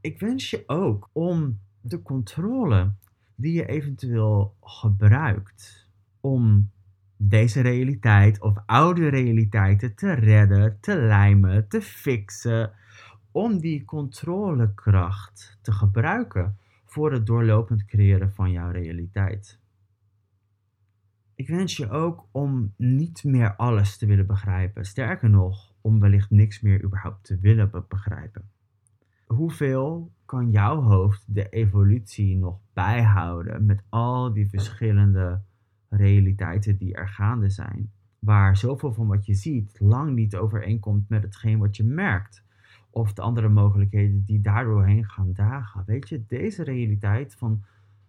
Ik 0.02 0.20
wens 0.20 0.50
je 0.50 0.64
ook 0.68 1.10
om 1.12 1.60
de 1.82 2.02
controle 2.02 2.92
die 3.36 3.54
je 3.54 3.66
eventueel 3.66 4.56
gebruikt 4.62 5.89
om 6.22 6.72
deze 7.18 7.62
realiteit 7.62 8.42
of 8.42 8.58
oude 8.66 9.08
realiteiten 9.08 9.96
te 9.96 10.14
redden, 10.14 10.78
te 10.80 10.96
lijmen, 10.96 11.68
te 11.68 11.82
fixen, 11.82 12.72
om 13.32 13.60
die 13.60 13.86
controlekracht 13.86 15.58
te 15.62 15.72
gebruiken 15.72 16.58
voor 16.86 17.12
het 17.12 17.26
doorlopend 17.26 17.86
creëren 17.86 18.32
van 18.32 18.52
jouw 18.52 18.72
realiteit. 18.72 19.60
Ik 21.36 21.48
wens 21.48 21.78
je 21.78 21.90
ook 21.90 22.26
om 22.32 22.74
niet 22.78 23.24
meer 23.24 23.56
alles 23.56 23.98
te 23.98 24.06
willen 24.06 24.28
begrijpen. 24.28 24.86
Sterker 24.86 25.30
nog, 25.30 25.74
om 25.82 26.00
wellicht 26.00 26.30
niks 26.30 26.62
meer 26.62 26.84
überhaupt 26.84 27.24
te 27.24 27.40
willen 27.40 27.86
begrijpen. 27.88 28.50
Hoeveel 29.26 30.12
kan 30.26 30.52
jouw 30.52 30.82
hoofd 30.82 31.24
de 31.28 31.50
evolutie 31.50 32.38
nog 32.38 32.60
bijhouden 32.74 33.66
met 33.66 33.84
al 33.90 34.34
die 34.34 34.50
verschillende 34.50 35.42
realiteiten 35.90 36.78
die 36.78 36.96
er 36.96 37.10
gaande 37.10 37.50
zijn? 37.50 37.92
Waar 38.20 38.58
zoveel 38.58 38.94
van 38.94 39.08
wat 39.08 39.26
je 39.26 39.34
ziet 39.34 39.80
lang 39.80 40.16
niet 40.16 40.36
overeenkomt 40.36 41.10
met 41.10 41.24
hetgeen 41.24 41.60
wat 41.60 41.78
je 41.78 41.84
merkt 41.84 42.44
of 42.90 43.14
de 43.14 43.22
andere 43.22 43.50
mogelijkheden 43.50 44.24
die 44.26 44.42
daardoor 44.42 44.86
heen 44.86 45.10
gaan 45.10 45.34
dagen. 45.34 45.84
Weet 45.86 46.10
je, 46.10 46.26
deze 46.28 46.64
realiteit 46.64 47.36
van 47.36 47.64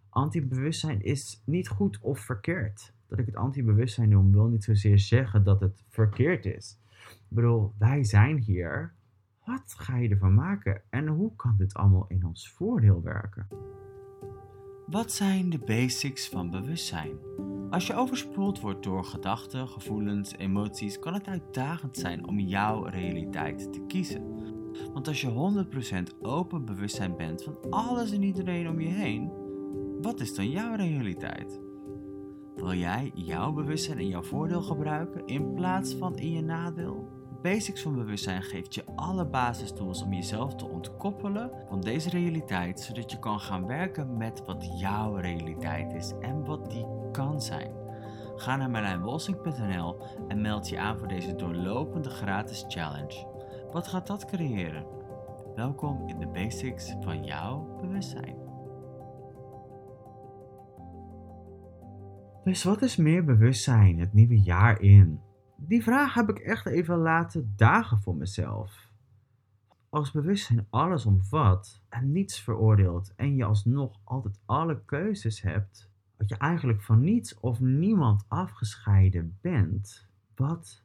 antibewustzijn 0.09 1.03
is 1.03 1.43
niet 1.45 1.69
goed 1.69 1.99
of 2.01 2.21
verkeerd. 2.21 2.93
Dat 3.07 3.19
ik 3.19 3.27
het 3.27 3.37
antibewustzijn 3.37 4.09
noem, 4.09 4.33
wil 4.33 4.49
niet 4.49 4.65
zozeer 4.65 4.99
zeggen 4.99 5.45
dat 5.45 5.61
het 5.61 5.85
verkeerd 5.89 6.47
is. 6.47 6.79
Ik 7.09 7.37
bedoel, 7.37 7.73
wij 7.79 8.05
zijn 8.05 8.39
hier. 8.39 8.93
Wat 9.45 9.75
ga 9.77 9.97
je 9.97 10.09
ervan 10.09 10.35
maken? 10.35 10.83
En 10.91 11.07
hoe 11.07 11.37
kan 11.37 11.55
dit 11.57 11.75
allemaal 11.75 12.05
in 12.09 12.27
ons 12.27 12.51
voordeel 12.51 13.03
werken? 13.03 13.47
Wat 14.91 15.13
zijn 15.13 15.51
de 15.51 15.59
basics 15.59 16.29
van 16.29 16.51
bewustzijn? 16.51 17.19
Als 17.71 17.87
je 17.87 17.95
overspoeld 17.95 18.61
wordt 18.61 18.83
door 18.83 19.05
gedachten, 19.05 19.69
gevoelens, 19.69 20.37
emoties, 20.37 20.99
kan 20.99 21.15
het 21.15 21.27
uitdagend 21.27 21.97
zijn 21.97 22.27
om 22.27 22.39
jouw 22.39 22.83
realiteit 22.83 23.73
te 23.73 23.81
kiezen. 23.87 24.23
Want 24.93 25.09
als 25.09 25.21
je 25.21 25.65
100% 26.15 26.21
open 26.21 26.65
bewustzijn 26.65 27.17
bent 27.17 27.43
van 27.43 27.57
alles 27.71 28.13
en 28.13 28.23
iedereen 28.23 28.69
om 28.69 28.81
je 28.81 28.89
heen, 28.89 29.31
wat 30.01 30.21
is 30.21 30.35
dan 30.35 30.51
jouw 30.51 30.75
realiteit? 30.75 31.61
Wil 32.57 32.75
jij 32.75 33.11
jouw 33.15 33.53
bewustzijn 33.53 33.99
in 33.99 34.09
jouw 34.09 34.23
voordeel 34.23 34.63
gebruiken 34.63 35.27
in 35.27 35.55
plaats 35.55 35.95
van 35.95 36.17
in 36.17 36.33
je 36.33 36.43
nadeel? 36.43 37.20
Basics 37.43 37.83
van 37.83 37.95
bewustzijn 37.95 38.43
geeft 38.43 38.75
je 38.75 38.85
alle 38.95 39.27
basistools 39.27 40.03
om 40.03 40.13
jezelf 40.13 40.55
te 40.55 40.69
ontkoppelen 40.69 41.51
van 41.69 41.81
deze 41.81 42.11
realiteit, 42.11 42.81
zodat 42.81 43.11
je 43.11 43.19
kan 43.19 43.41
gaan 43.41 43.67
werken 43.67 44.17
met 44.17 44.45
wat 44.45 44.79
jouw 44.81 45.15
realiteit 45.15 45.93
is 45.93 46.13
en 46.21 46.45
wat 46.45 46.71
die 46.71 46.87
kan 47.13 47.43
zijn. 47.43 47.73
Ga 48.37 48.57
naar 48.57 48.71
merlijnwolsing.nl 48.71 49.97
en 50.29 50.41
meld 50.41 50.69
je 50.69 50.79
aan 50.79 50.99
voor 50.99 51.09
deze 51.09 51.37
doorlopende 51.37 52.11
gratis 52.11 52.65
challenge. 52.69 53.27
Wat 53.73 53.89
gaat 53.89 54.07
dat 54.07 54.25
creëren? 54.25 54.87
Welkom 55.55 56.09
in 56.09 56.19
de 56.19 56.27
basics 56.27 56.97
van 57.01 57.25
jouw 57.25 57.77
bewustzijn. 57.81 58.37
Dus 62.45 62.65
wat 62.65 62.83
is 62.83 62.97
meer 62.97 63.25
bewustzijn 63.25 63.99
het 63.99 64.13
nieuwe 64.13 64.41
jaar 64.41 64.81
in? 64.81 65.30
Die 65.63 65.83
vraag 65.83 66.15
heb 66.15 66.29
ik 66.29 66.39
echt 66.39 66.67
even 66.67 66.97
laten 66.97 67.53
dagen 67.57 68.01
voor 68.01 68.17
mezelf. 68.17 68.89
Als 69.89 70.11
bewustzijn 70.11 70.67
alles 70.71 71.07
omvat 71.07 71.81
en 71.89 72.13
niets 72.13 72.41
veroordeelt 72.41 73.13
en 73.17 73.37
je 73.37 73.45
alsnog 73.45 74.01
altijd 74.05 74.41
alle 74.45 74.83
keuzes 74.85 75.43
hebt, 75.43 75.91
dat 76.17 76.29
je 76.29 76.37
eigenlijk 76.37 76.83
van 76.83 77.01
niets 77.01 77.41
of 77.41 77.61
niemand 77.61 78.25
afgescheiden 78.29 79.39
bent, 79.41 80.09
wat 80.35 80.83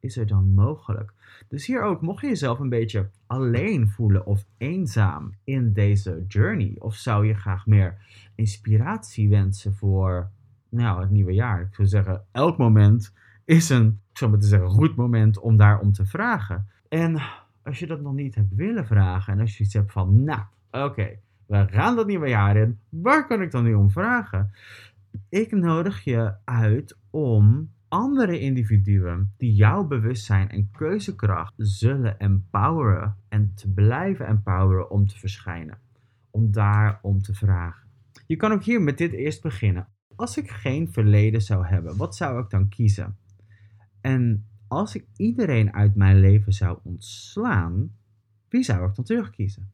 is 0.00 0.16
er 0.16 0.26
dan 0.26 0.54
mogelijk? 0.54 1.12
Dus 1.48 1.66
hier 1.66 1.82
ook, 1.82 2.00
mocht 2.00 2.20
je 2.20 2.26
jezelf 2.26 2.58
een 2.58 2.68
beetje 2.68 3.10
alleen 3.26 3.88
voelen 3.88 4.26
of 4.26 4.44
eenzaam 4.56 5.32
in 5.44 5.72
deze 5.72 6.24
journey, 6.28 6.76
of 6.78 6.94
zou 6.94 7.26
je 7.26 7.34
graag 7.34 7.66
meer 7.66 7.98
inspiratie 8.34 9.28
wensen 9.28 9.74
voor 9.74 10.30
nou, 10.68 11.00
het 11.00 11.10
nieuwe 11.10 11.32
jaar? 11.34 11.60
Ik 11.60 11.74
zou 11.74 11.88
zeggen, 11.88 12.24
elk 12.32 12.58
moment 12.58 13.12
is 13.44 13.68
een, 13.68 14.00
zou 14.18 14.30
maar 14.30 14.40
te 14.40 14.46
zeggen, 14.46 14.68
goed 14.68 14.96
moment 14.96 15.38
om 15.38 15.56
daarom 15.56 15.92
te 15.92 16.06
vragen. 16.06 16.68
En 16.88 17.22
als 17.62 17.78
je 17.78 17.86
dat 17.86 18.00
nog 18.00 18.14
niet 18.14 18.34
hebt 18.34 18.54
willen 18.54 18.86
vragen 18.86 19.32
en 19.32 19.40
als 19.40 19.58
je 19.58 19.64
iets 19.64 19.74
hebt 19.74 19.92
van, 19.92 20.24
nou, 20.24 20.42
oké, 20.70 21.18
we 21.46 21.66
gaan 21.70 21.96
dat 21.96 22.06
nieuwe 22.06 22.28
jaar 22.28 22.56
in, 22.56 22.78
waar 22.88 23.26
kan 23.26 23.42
ik 23.42 23.50
dan 23.50 23.64
nu 23.64 23.74
om 23.74 23.90
vragen? 23.90 24.50
Ik 25.28 25.52
nodig 25.52 26.04
je 26.04 26.34
uit 26.44 26.98
om 27.10 27.70
andere 27.88 28.40
individuen 28.40 29.34
die 29.36 29.54
jouw 29.54 29.84
bewustzijn 29.84 30.48
en 30.48 30.70
keuzekracht 30.70 31.52
zullen 31.56 32.18
empoweren 32.18 33.16
en 33.28 33.52
te 33.54 33.72
blijven 33.72 34.26
empoweren 34.26 34.90
om 34.90 35.06
te 35.06 35.18
verschijnen. 35.18 35.78
Om 36.30 36.52
daar 36.52 36.98
om 37.02 37.22
te 37.22 37.34
vragen. 37.34 37.88
Je 38.26 38.36
kan 38.36 38.52
ook 38.52 38.62
hier 38.62 38.82
met 38.82 38.98
dit 38.98 39.12
eerst 39.12 39.42
beginnen. 39.42 39.88
Als 40.16 40.36
ik 40.36 40.50
geen 40.50 40.92
verleden 40.92 41.40
zou 41.40 41.66
hebben, 41.66 41.96
wat 41.96 42.16
zou 42.16 42.42
ik 42.42 42.50
dan 42.50 42.68
kiezen? 42.68 43.16
En 44.08 44.46
als 44.68 44.94
ik 44.94 45.06
iedereen 45.16 45.72
uit 45.72 45.94
mijn 45.94 46.20
leven 46.20 46.52
zou 46.52 46.78
ontslaan, 46.82 47.96
wie 48.48 48.62
zou 48.62 48.88
ik 48.88 48.94
dan 48.94 49.04
terugkiezen? 49.04 49.70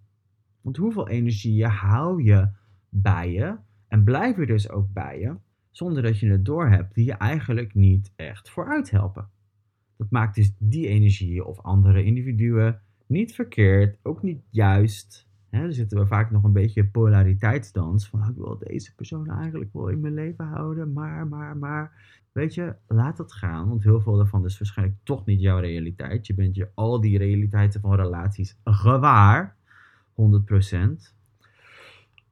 Want 0.61 0.77
hoeveel 0.77 1.09
energie 1.09 1.67
hou 1.67 2.23
je 2.23 2.49
bij 2.89 3.33
je 3.33 3.57
en 3.89 4.05
blijf 4.05 4.37
je 4.37 4.47
dus 4.47 4.71
ook 4.71 4.93
bij 4.93 5.21
je 5.21 5.37
zonder 5.71 6.03
dat 6.03 6.19
je 6.19 6.31
het 6.31 6.45
doorhebt, 6.45 6.95
die 6.95 7.05
je 7.05 7.13
eigenlijk 7.13 7.75
niet 7.75 8.13
echt 8.17 8.51
vooruit 8.51 8.91
helpen. 8.91 9.29
Dat 9.97 10.11
maakt 10.11 10.35
dus 10.35 10.53
die 10.59 10.89
energie 10.89 11.45
of 11.45 11.61
andere 11.61 12.05
individuen 12.05 12.81
niet 13.07 13.35
verkeerd, 13.35 13.99
ook 14.03 14.23
niet 14.23 14.43
juist. 14.51 15.29
Hè, 15.51 15.61
dan 15.61 15.73
zitten 15.73 15.99
we 15.99 16.07
vaak 16.07 16.31
nog 16.31 16.45
een 16.45 16.53
beetje 16.53 16.87
polariteitsdans. 16.87 18.09
Van, 18.09 18.21
oh, 18.21 18.29
ik 18.29 18.37
wil 18.37 18.59
deze 18.59 18.95
persoon 18.95 19.31
eigenlijk 19.31 19.73
wel 19.73 19.89
in 19.89 20.01
mijn 20.01 20.15
leven 20.15 20.45
houden. 20.45 20.93
Maar, 20.93 21.27
maar, 21.27 21.57
maar. 21.57 21.93
Weet 22.35 22.55
je, 22.55 22.75
laat 22.87 23.19
het 23.19 23.33
gaan. 23.33 23.69
Want 23.69 23.83
heel 23.83 24.01
veel 24.01 24.17
daarvan 24.17 24.45
is 24.45 24.59
waarschijnlijk 24.59 24.99
toch 25.03 25.25
niet 25.25 25.41
jouw 25.41 25.59
realiteit. 25.59 26.27
Je 26.27 26.35
bent 26.35 26.55
je 26.55 26.69
al 26.75 27.01
die 27.01 27.19
realiteiten 27.19 27.81
van 27.81 27.95
relaties 27.95 28.57
gewaar. 28.65 29.57
100%. 30.15 31.13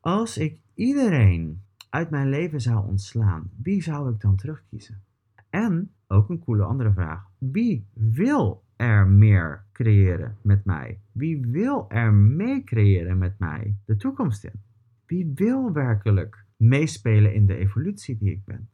Als 0.00 0.38
ik 0.38 0.58
iedereen 0.74 1.62
uit 1.90 2.10
mijn 2.10 2.28
leven 2.28 2.60
zou 2.60 2.86
ontslaan, 2.86 3.50
wie 3.62 3.82
zou 3.82 4.12
ik 4.12 4.20
dan 4.20 4.36
terugkiezen? 4.36 5.02
En 5.50 5.90
ook 6.06 6.28
een 6.28 6.44
coole 6.44 6.62
andere 6.62 6.92
vraag. 6.92 7.26
Wie 7.38 7.86
wil 7.92 8.62
er 8.76 9.08
meer 9.08 9.64
creëren 9.72 10.36
met 10.42 10.64
mij? 10.64 11.00
Wie 11.12 11.46
wil 11.46 11.90
er 11.90 12.12
mee 12.12 12.64
creëren 12.64 13.18
met 13.18 13.38
mij 13.38 13.76
de 13.84 13.96
toekomst 13.96 14.44
in? 14.44 14.62
Wie 15.06 15.32
wil 15.34 15.72
werkelijk 15.72 16.44
meespelen 16.56 17.34
in 17.34 17.46
de 17.46 17.56
evolutie 17.56 18.18
die 18.18 18.30
ik 18.30 18.44
ben? 18.44 18.68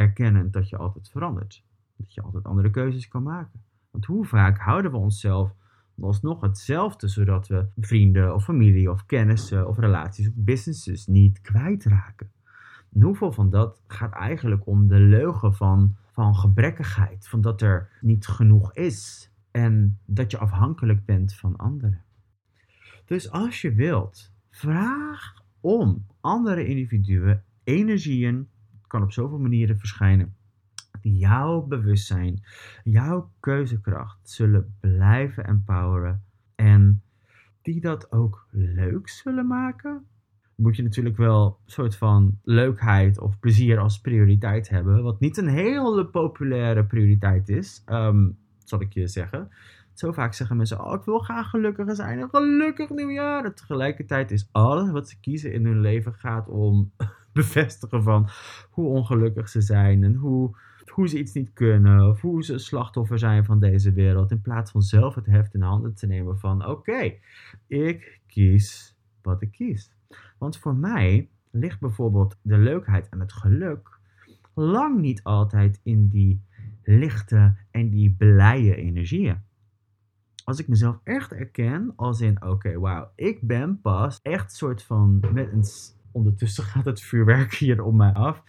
Erkennen 0.00 0.50
dat 0.50 0.68
je 0.68 0.76
altijd 0.76 1.10
verandert. 1.10 1.64
Dat 1.96 2.14
je 2.14 2.22
altijd 2.22 2.44
andere 2.44 2.70
keuzes 2.70 3.08
kan 3.08 3.22
maken. 3.22 3.62
Want 3.90 4.04
hoe 4.04 4.24
vaak 4.24 4.58
houden 4.58 4.90
we 4.90 4.96
onszelf 4.96 5.54
alsnog 6.00 6.40
hetzelfde, 6.40 7.08
zodat 7.08 7.48
we 7.48 7.66
vrienden 7.76 8.34
of 8.34 8.44
familie 8.44 8.90
of 8.90 9.06
kennissen 9.06 9.68
of 9.68 9.78
relaties 9.78 10.28
of 10.28 10.34
businesses 10.36 11.06
niet 11.06 11.40
kwijtraken? 11.40 12.30
En 12.92 13.02
hoeveel 13.02 13.32
van 13.32 13.50
dat 13.50 13.82
gaat 13.86 14.12
eigenlijk 14.12 14.66
om 14.66 14.88
de 14.88 14.98
leugen 14.98 15.54
van, 15.54 15.96
van 16.12 16.34
gebrekkigheid, 16.34 17.28
van 17.28 17.40
dat 17.40 17.62
er 17.62 17.98
niet 18.00 18.26
genoeg 18.26 18.74
is 18.74 19.32
en 19.50 19.98
dat 20.04 20.30
je 20.30 20.38
afhankelijk 20.38 21.04
bent 21.04 21.34
van 21.34 21.56
anderen? 21.56 22.02
Dus 23.04 23.30
als 23.30 23.60
je 23.60 23.74
wilt, 23.74 24.32
vraag 24.50 25.44
om 25.60 26.06
andere 26.20 26.66
individuen, 26.66 27.44
energieën, 27.64 28.48
kan 28.90 29.02
op 29.02 29.12
zoveel 29.12 29.38
manieren 29.38 29.78
verschijnen, 29.78 30.34
jouw 31.02 31.62
bewustzijn, 31.62 32.42
jouw 32.84 33.30
keuzekracht 33.40 34.30
zullen 34.30 34.76
blijven 34.80 35.44
empoweren 35.44 36.22
en 36.54 37.02
die 37.62 37.80
dat 37.80 38.12
ook 38.12 38.46
leuk 38.50 39.08
zullen 39.08 39.46
maken. 39.46 40.04
Moet 40.54 40.76
je 40.76 40.82
natuurlijk 40.82 41.16
wel 41.16 41.46
een 41.46 41.72
soort 41.72 41.96
van 41.96 42.38
leukheid 42.42 43.20
of 43.20 43.38
plezier 43.38 43.78
als 43.78 44.00
prioriteit 44.00 44.68
hebben. 44.68 45.02
Wat 45.02 45.20
niet 45.20 45.36
een 45.36 45.48
hele 45.48 46.06
populaire 46.06 46.84
prioriteit 46.84 47.48
is, 47.48 47.84
um, 47.86 48.38
zal 48.64 48.80
ik 48.80 48.92
je 48.92 49.06
zeggen. 49.06 49.48
Zo 50.00 50.12
vaak 50.12 50.34
zeggen 50.34 50.56
mensen: 50.56 50.84
Oh, 50.84 50.94
ik 50.94 51.04
wil 51.04 51.18
graag 51.18 51.50
gelukkiger 51.50 51.94
zijn. 51.94 52.18
Een 52.18 52.28
gelukkig 52.28 52.90
nieuwjaar. 52.90 53.44
En 53.44 53.54
tegelijkertijd 53.54 54.30
is 54.30 54.48
alles 54.52 54.90
wat 54.90 55.08
ze 55.08 55.20
kiezen 55.20 55.52
in 55.52 55.64
hun 55.64 55.80
leven 55.80 56.14
gaat 56.14 56.48
om 56.48 56.92
bevestigen 57.32 58.02
van 58.02 58.28
hoe 58.70 58.88
ongelukkig 58.88 59.48
ze 59.48 59.60
zijn 59.60 60.04
en 60.04 60.14
hoe 60.14 60.56
hoe 60.86 61.08
ze 61.08 61.18
iets 61.18 61.32
niet 61.32 61.52
kunnen 61.52 62.08
of 62.08 62.20
hoe 62.20 62.44
ze 62.44 62.58
slachtoffer 62.58 63.18
zijn 63.18 63.44
van 63.44 63.60
deze 63.60 63.92
wereld. 63.92 64.30
In 64.30 64.40
plaats 64.40 64.70
van 64.70 64.82
zelf 64.82 65.14
het 65.14 65.26
heft 65.26 65.54
in 65.54 65.62
handen 65.62 65.94
te 65.94 66.06
nemen 66.06 66.38
van 66.38 66.66
oké, 66.66 67.14
ik 67.66 68.20
kies 68.26 68.96
wat 69.22 69.42
ik 69.42 69.50
kies. 69.50 69.92
Want 70.38 70.58
voor 70.58 70.74
mij 70.74 71.28
ligt 71.50 71.80
bijvoorbeeld 71.80 72.38
de 72.42 72.58
leukheid 72.58 73.08
en 73.08 73.20
het 73.20 73.32
geluk 73.32 73.98
lang 74.54 75.00
niet 75.00 75.22
altijd 75.22 75.80
in 75.82 76.08
die 76.08 76.42
lichte 76.82 77.56
en 77.70 77.90
die 77.90 78.14
blije 78.18 78.76
energieën. 78.76 79.48
Als 80.50 80.58
ik 80.58 80.68
mezelf 80.68 81.00
echt 81.04 81.32
erken 81.32 81.92
als 81.96 82.20
in 82.20 82.44
oké, 82.44 82.78
wauw, 82.78 83.10
ik 83.14 83.40
ben 83.40 83.80
pas 83.80 84.18
echt 84.22 84.52
soort 84.52 84.82
van 84.82 85.24
met 85.32 85.52
een 85.52 85.64
ondertussen 86.12 86.64
gaat 86.72 86.84
het 86.84 87.00
vuurwerk 87.00 87.54
hier 87.54 87.82
om 87.82 87.96
mij 87.96 88.12
af 88.12 88.42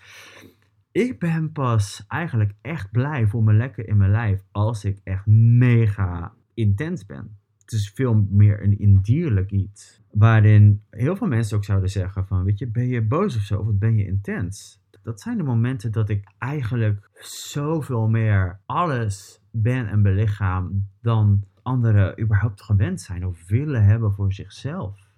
ik 0.91 1.19
ben 1.19 1.51
pas 1.51 2.05
eigenlijk 2.07 2.53
echt 2.61 2.91
blij, 2.91 3.27
voor 3.27 3.43
me 3.43 3.53
lekker 3.53 3.87
in 3.87 3.97
mijn 3.97 4.11
lijf 4.11 4.43
als 4.51 4.85
ik 4.85 4.99
echt 5.03 5.25
mega 5.25 6.33
intens 6.53 7.05
ben. 7.05 7.37
Het 7.59 7.71
is 7.71 7.89
veel 7.89 8.27
meer 8.29 8.63
een 8.63 8.79
indierlijk 8.79 9.51
iets. 9.51 10.01
Waarin 10.11 10.81
heel 10.89 11.15
veel 11.15 11.27
mensen 11.27 11.57
ook 11.57 11.63
zouden 11.63 11.89
zeggen 11.89 12.27
van, 12.27 12.43
weet 12.43 12.59
je, 12.59 12.67
ben 12.67 12.87
je 12.87 13.01
boos 13.01 13.35
of 13.35 13.41
zo? 13.41 13.59
Of 13.59 13.73
ben 13.73 13.97
je 13.97 14.05
intens? 14.05 14.79
Dat 15.03 15.21
zijn 15.21 15.37
de 15.37 15.43
momenten 15.43 15.91
dat 15.91 16.09
ik 16.09 16.31
eigenlijk 16.37 17.09
zoveel 17.19 18.07
meer 18.07 18.59
alles 18.65 19.41
ben 19.51 19.87
en 19.87 20.01
belichaam 20.01 20.87
dan 21.01 21.43
anderen 21.63 22.19
überhaupt 22.19 22.61
gewend 22.61 23.01
zijn 23.01 23.25
of 23.25 23.47
willen 23.47 23.83
hebben 23.83 24.13
voor 24.13 24.33
zichzelf. 24.33 25.09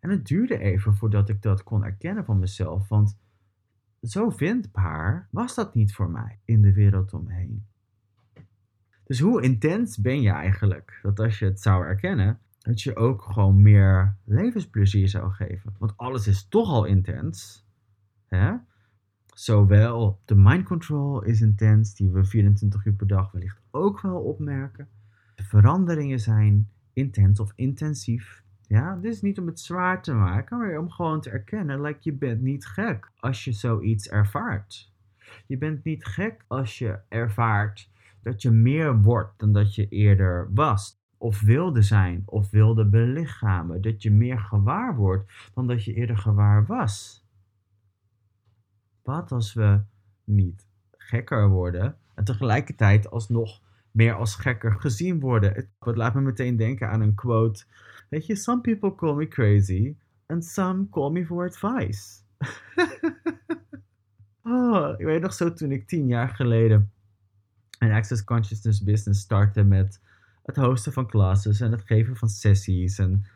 En 0.00 0.10
het 0.10 0.26
duurde 0.26 0.58
even 0.58 0.94
voordat 0.94 1.28
ik 1.28 1.42
dat 1.42 1.62
kon 1.62 1.84
erkennen 1.84 2.24
van 2.24 2.38
mezelf, 2.38 2.88
want 2.88 3.18
zo 4.02 4.30
vindbaar 4.30 5.28
was 5.30 5.54
dat 5.54 5.74
niet 5.74 5.94
voor 5.94 6.10
mij 6.10 6.38
in 6.44 6.62
de 6.62 6.72
wereld 6.72 7.12
omheen. 7.12 7.66
Dus 9.04 9.20
hoe 9.20 9.42
intens 9.42 9.98
ben 9.98 10.20
je 10.22 10.30
eigenlijk? 10.30 10.98
Dat 11.02 11.20
als 11.20 11.38
je 11.38 11.44
het 11.44 11.60
zou 11.60 11.84
erkennen, 11.84 12.38
dat 12.58 12.82
je 12.82 12.96
ook 12.96 13.22
gewoon 13.22 13.62
meer 13.62 14.16
levensplezier 14.24 15.08
zou 15.08 15.32
geven. 15.32 15.74
Want 15.78 15.96
alles 15.96 16.26
is 16.26 16.48
toch 16.48 16.68
al 16.68 16.84
intens. 16.84 17.66
Hè? 18.26 18.54
Zowel 19.34 20.20
de 20.24 20.34
mind 20.34 20.64
control 20.64 21.22
is 21.22 21.40
intens, 21.40 21.94
die 21.94 22.10
we 22.10 22.24
24 22.24 22.84
uur 22.84 22.94
per 22.94 23.06
dag 23.06 23.30
wellicht 23.32 23.60
ook 23.70 24.00
wel 24.00 24.20
opmerken. 24.20 24.88
De 25.42 25.48
veranderingen 25.48 26.20
zijn 26.20 26.68
intens 26.92 27.40
of 27.40 27.52
intensief. 27.54 28.42
Ja, 28.66 28.96
dit 28.96 29.12
is 29.12 29.22
niet 29.22 29.38
om 29.38 29.46
het 29.46 29.60
zwaar 29.60 30.02
te 30.02 30.12
maken, 30.12 30.58
maar 30.58 30.78
om 30.78 30.90
gewoon 30.90 31.20
te 31.20 31.30
erkennen, 31.30 31.80
like, 31.80 31.98
je 32.00 32.12
bent 32.12 32.40
niet 32.40 32.66
gek 32.66 33.10
als 33.16 33.44
je 33.44 33.52
zoiets 33.52 34.08
ervaart. 34.08 34.92
Je 35.46 35.58
bent 35.58 35.84
niet 35.84 36.04
gek 36.04 36.44
als 36.46 36.78
je 36.78 36.98
ervaart 37.08 37.90
dat 38.22 38.42
je 38.42 38.50
meer 38.50 39.00
wordt 39.00 39.38
dan 39.38 39.52
dat 39.52 39.74
je 39.74 39.88
eerder 39.88 40.50
was. 40.54 41.00
Of 41.16 41.40
wilde 41.40 41.82
zijn, 41.82 42.22
of 42.26 42.50
wilde 42.50 42.86
belichamen. 42.86 43.80
Dat 43.80 44.02
je 44.02 44.10
meer 44.10 44.38
gewaar 44.38 44.96
wordt 44.96 45.50
dan 45.54 45.66
dat 45.66 45.84
je 45.84 45.94
eerder 45.94 46.18
gewaar 46.18 46.66
was. 46.66 47.26
Wat 49.02 49.32
als 49.32 49.54
we 49.54 49.80
niet 50.24 50.66
gekker 50.90 51.48
worden 51.48 51.96
en 52.14 52.24
tegelijkertijd 52.24 53.10
alsnog 53.10 53.61
meer 53.92 54.14
als 54.14 54.34
gekker 54.34 54.80
gezien 54.80 55.20
worden? 55.20 55.54
Het 55.54 55.96
laat 55.96 56.14
me 56.14 56.20
meteen 56.20 56.56
denken 56.56 56.88
aan 56.88 57.00
een 57.00 57.14
quote 57.14 57.64
Weet 58.08 58.26
je, 58.26 58.36
some 58.36 58.60
people 58.60 58.94
call 58.94 59.14
me 59.14 59.28
crazy 59.28 59.96
and 60.26 60.44
some 60.44 60.88
call 60.90 61.10
me 61.10 61.26
for 61.26 61.44
advice. 61.44 62.20
oh, 64.42 64.94
ik 64.98 65.04
weet 65.04 65.22
nog 65.22 65.32
zo 65.32 65.52
toen 65.52 65.72
ik 65.72 65.86
tien 65.86 66.06
jaar 66.06 66.28
geleden 66.28 66.90
een 67.78 67.92
Access 67.92 68.24
Consciousness 68.24 68.82
business 68.82 69.20
startte 69.20 69.62
met 69.62 70.00
het 70.42 70.56
hosten 70.56 70.92
van 70.92 71.06
classes 71.06 71.60
en 71.60 71.72
het 71.72 71.82
geven 71.82 72.16
van 72.16 72.28
sessies 72.28 72.98
en 72.98 73.26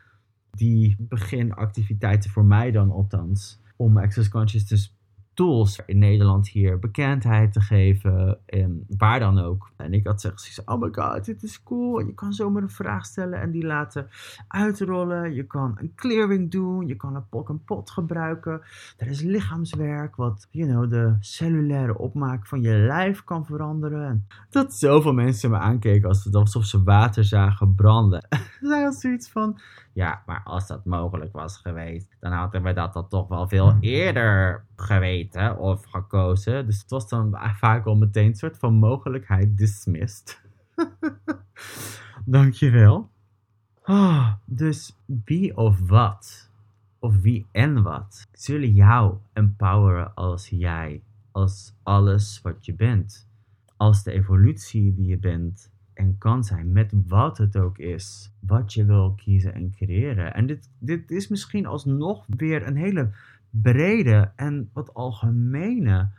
die 0.51 0.95
beginactiviteiten 0.99 2.29
voor 2.29 2.45
mij 2.45 2.71
dan 2.71 2.91
althans 2.91 3.59
om 3.75 3.97
Access 3.97 4.29
Consciousness 4.29 4.96
tools 5.37 5.79
in 5.85 5.99
Nederland 5.99 6.47
hier 6.47 6.79
bekendheid 6.79 7.53
te 7.53 7.61
geven. 7.61 8.39
En 8.45 8.85
waar 8.97 9.19
dan 9.19 9.39
ook. 9.39 9.71
En 9.75 9.93
ik 9.93 10.07
had 10.07 10.31
gezegd, 10.35 10.67
oh 10.67 10.81
my 10.81 10.89
god, 10.91 11.25
dit 11.25 11.43
is 11.43 11.63
cool. 11.63 11.99
Je 11.99 12.13
kan 12.13 12.33
zomaar 12.33 12.61
een 12.61 12.69
vraag 12.69 13.05
stellen 13.05 13.41
en 13.41 13.51
die 13.51 13.65
laten 13.65 14.09
uitrollen. 14.47 15.33
Je 15.33 15.43
kan 15.43 15.77
een 15.79 15.91
clearing 15.95 16.51
doen. 16.51 16.87
Je 16.87 16.95
kan 16.95 17.15
een 17.15 17.29
pot 17.29 17.49
en 17.49 17.63
pot 17.63 17.89
gebruiken. 17.89 18.61
Er 18.97 19.07
is 19.07 19.21
lichaamswerk 19.21 20.15
wat, 20.15 20.47
you 20.51 20.69
know, 20.69 20.89
de 20.89 21.15
cellulaire 21.19 21.97
opmaak 21.97 22.47
van 22.47 22.61
je 22.61 22.73
lijf 22.73 23.23
kan 23.23 23.45
veranderen. 23.45 24.07
En 24.07 24.27
dat 24.49 24.73
zoveel 24.73 25.13
mensen 25.13 25.49
me 25.49 25.57
aankeken 25.57 26.09
alsof 26.31 26.65
ze 26.65 26.83
water 26.83 27.23
zagen 27.23 27.75
branden. 27.75 28.27
Zij 28.61 28.81
had 28.81 28.95
zoiets 28.95 29.29
van, 29.29 29.59
ja, 29.97 30.23
maar 30.25 30.41
als 30.43 30.67
dat 30.67 30.85
mogelijk 30.85 31.33
was 31.33 31.57
geweest, 31.57 32.15
dan 32.19 32.31
hadden 32.31 32.63
we 32.63 32.73
dat 32.73 32.93
dan 32.93 33.07
toch 33.07 33.27
wel 33.27 33.47
veel 33.47 33.77
eerder 33.79 34.65
geweten 34.75 35.57
of 35.57 35.85
gekozen. 35.85 36.65
Dus 36.65 36.79
het 36.79 36.89
was 36.89 37.09
dan 37.09 37.37
vaak 37.55 37.85
al 37.85 37.95
meteen 37.95 38.25
een 38.25 38.35
soort 38.35 38.57
van 38.57 38.73
mogelijkheid 38.73 39.57
dismissed. 39.57 40.41
Dankjewel. 42.25 43.09
Oh, 43.83 44.33
dus 44.45 44.97
wie 45.05 45.57
of 45.57 45.79
wat, 45.79 46.51
of 46.99 47.21
wie 47.21 47.45
en 47.51 47.83
wat, 47.83 48.27
zullen 48.31 48.73
jou 48.73 49.17
empoweren 49.33 50.13
als 50.13 50.49
jij, 50.49 51.03
als 51.31 51.73
alles 51.83 52.41
wat 52.41 52.65
je 52.65 52.73
bent, 52.73 53.27
als 53.77 54.03
de 54.03 54.11
evolutie 54.11 54.93
die 54.93 55.07
je 55.07 55.17
bent 55.17 55.71
en 55.97 56.17
kan 56.17 56.43
zijn 56.43 56.71
met 56.71 56.93
wat 57.07 57.37
het 57.37 57.57
ook 57.57 57.77
is, 57.77 58.31
wat 58.39 58.73
je 58.73 58.85
wil 58.85 59.13
kiezen 59.13 59.53
en 59.53 59.71
creëren. 59.71 60.33
En 60.33 60.45
dit, 60.45 60.69
dit 60.79 61.11
is 61.11 61.27
misschien 61.27 61.65
alsnog 61.65 62.25
weer 62.27 62.67
een 62.67 62.75
hele 62.75 63.11
brede 63.49 64.31
en 64.35 64.69
wat 64.73 64.93
algemene 64.93 66.09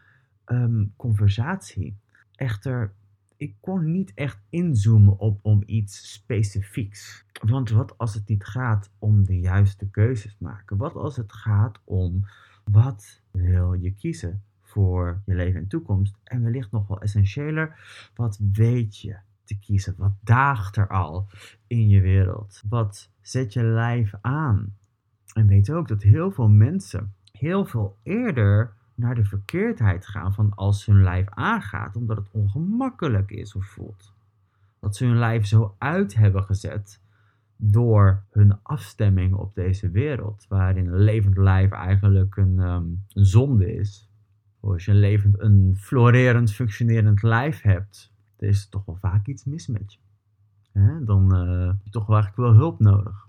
um, 0.46 0.92
conversatie. 0.96 1.96
Echter, 2.34 2.92
ik 3.36 3.54
kon 3.60 3.90
niet 3.90 4.12
echt 4.14 4.38
inzoomen 4.48 5.18
op 5.18 5.38
om 5.42 5.62
iets 5.66 6.12
specifieks. 6.12 7.24
Want 7.42 7.70
wat 7.70 7.98
als 7.98 8.14
het 8.14 8.28
niet 8.28 8.44
gaat 8.44 8.90
om 8.98 9.24
de 9.24 9.40
juiste 9.40 9.90
keuzes 9.90 10.36
maken? 10.38 10.76
Wat 10.76 10.94
als 10.94 11.16
het 11.16 11.32
gaat 11.32 11.80
om 11.84 12.26
wat 12.64 13.22
wil 13.30 13.72
je 13.72 13.94
kiezen 13.94 14.42
voor 14.62 15.22
je 15.26 15.34
leven 15.34 15.60
en 15.60 15.68
toekomst? 15.68 16.14
En 16.24 16.42
wellicht 16.42 16.70
nog 16.70 16.86
wel 16.86 17.00
essentiëler, 17.00 17.76
wat 18.14 18.38
weet 18.52 18.98
je 18.98 19.16
te 19.48 19.58
kiezen? 19.58 19.94
Wat 19.96 20.14
daagt 20.22 20.76
er 20.76 20.88
al 20.88 21.26
in 21.66 21.88
je 21.88 22.00
wereld? 22.00 22.62
Wat 22.68 23.10
zet 23.20 23.52
je 23.52 23.62
lijf 23.62 24.14
aan? 24.20 24.76
En 25.32 25.46
weet 25.46 25.70
ook 25.70 25.88
dat 25.88 26.02
heel 26.02 26.30
veel 26.30 26.48
mensen 26.48 27.12
heel 27.38 27.64
veel 27.64 27.96
eerder 28.02 28.72
naar 28.94 29.14
de 29.14 29.24
verkeerdheid 29.24 30.06
gaan 30.06 30.34
van 30.34 30.52
als 30.54 30.86
hun 30.86 31.02
lijf 31.02 31.26
aangaat, 31.30 31.96
omdat 31.96 32.16
het 32.16 32.30
ongemakkelijk 32.30 33.30
is 33.30 33.54
of 33.54 33.66
voelt. 33.66 34.14
Dat 34.80 34.96
ze 34.96 35.04
hun 35.04 35.18
lijf 35.18 35.46
zo 35.46 35.74
uit 35.78 36.14
hebben 36.14 36.44
gezet 36.44 37.00
door 37.56 38.22
hun 38.30 38.58
afstemming 38.62 39.34
op 39.34 39.54
deze 39.54 39.90
wereld, 39.90 40.46
waarin 40.48 40.86
een 40.86 41.00
levend 41.00 41.36
lijf 41.36 41.70
eigenlijk 41.70 42.36
een, 42.36 42.58
um, 42.58 43.04
een 43.12 43.26
zonde 43.26 43.74
is. 43.74 44.08
Als 44.60 44.84
je 44.84 44.90
een 44.90 44.98
levend, 44.98 45.40
een 45.40 45.76
florerend, 45.78 46.52
functionerend 46.52 47.22
lijf 47.22 47.62
hebt, 47.62 48.12
dan 48.38 48.48
is 48.48 48.62
er 48.62 48.68
toch 48.68 48.84
wel 48.84 48.96
vaak 48.96 49.26
iets 49.26 49.44
mis 49.44 49.66
met 49.66 49.92
je. 49.92 49.98
Dan 51.04 51.36
uh, 51.36 51.66
heb 51.66 51.84
je 51.84 51.90
toch 51.90 52.06
wel 52.06 52.16
eigenlijk 52.16 52.48
wel 52.48 52.58
hulp 52.58 52.80
nodig. 52.80 53.28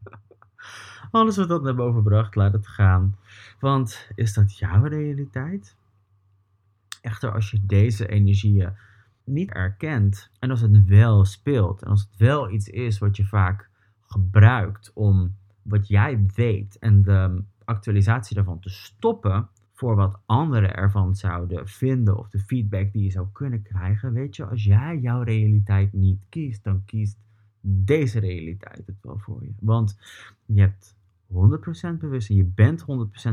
Alles 1.10 1.36
wat 1.36 1.48
dat 1.48 1.62
naar 1.62 1.74
boven 1.74 2.02
bracht, 2.02 2.34
laat 2.34 2.52
het 2.52 2.66
gaan. 2.66 3.16
Want 3.60 4.10
is 4.14 4.34
dat 4.34 4.58
jouw 4.58 4.84
realiteit? 4.84 5.76
Echter, 7.00 7.32
als 7.32 7.50
je 7.50 7.66
deze 7.66 8.08
energieën 8.08 8.72
niet 9.24 9.50
erkent 9.50 10.30
en 10.38 10.50
als 10.50 10.60
het 10.60 10.84
wel 10.84 11.24
speelt 11.24 11.82
en 11.82 11.90
als 11.90 12.00
het 12.00 12.16
wel 12.16 12.50
iets 12.50 12.68
is 12.68 12.98
wat 12.98 13.16
je 13.16 13.24
vaak 13.24 13.68
gebruikt 14.00 14.90
om 14.94 15.36
wat 15.62 15.88
jij 15.88 16.26
weet 16.34 16.78
en 16.78 17.02
de 17.02 17.42
actualisatie 17.64 18.36
daarvan 18.36 18.60
te 18.60 18.70
stoppen 18.70 19.48
voor 19.80 19.96
wat 19.96 20.20
anderen 20.26 20.74
ervan 20.74 21.16
zouden 21.16 21.68
vinden 21.68 22.18
of 22.18 22.28
de 22.28 22.38
feedback 22.38 22.92
die 22.92 23.02
je 23.02 23.10
zou 23.10 23.26
kunnen 23.32 23.62
krijgen, 23.62 24.12
weet 24.12 24.36
je, 24.36 24.46
als 24.46 24.64
jij 24.64 24.98
jouw 24.98 25.22
realiteit 25.22 25.92
niet 25.92 26.20
kiest, 26.28 26.64
dan 26.64 26.84
kiest 26.84 27.18
deze 27.60 28.18
realiteit 28.18 28.86
het 28.86 28.96
wel 29.00 29.18
voor 29.18 29.44
je. 29.44 29.52
Want 29.60 29.98
je 30.46 30.60
hebt 30.60 30.96
100% 31.26 31.98
bewustzijn. 31.98 32.38
Je 32.38 32.44
bent 32.44 32.84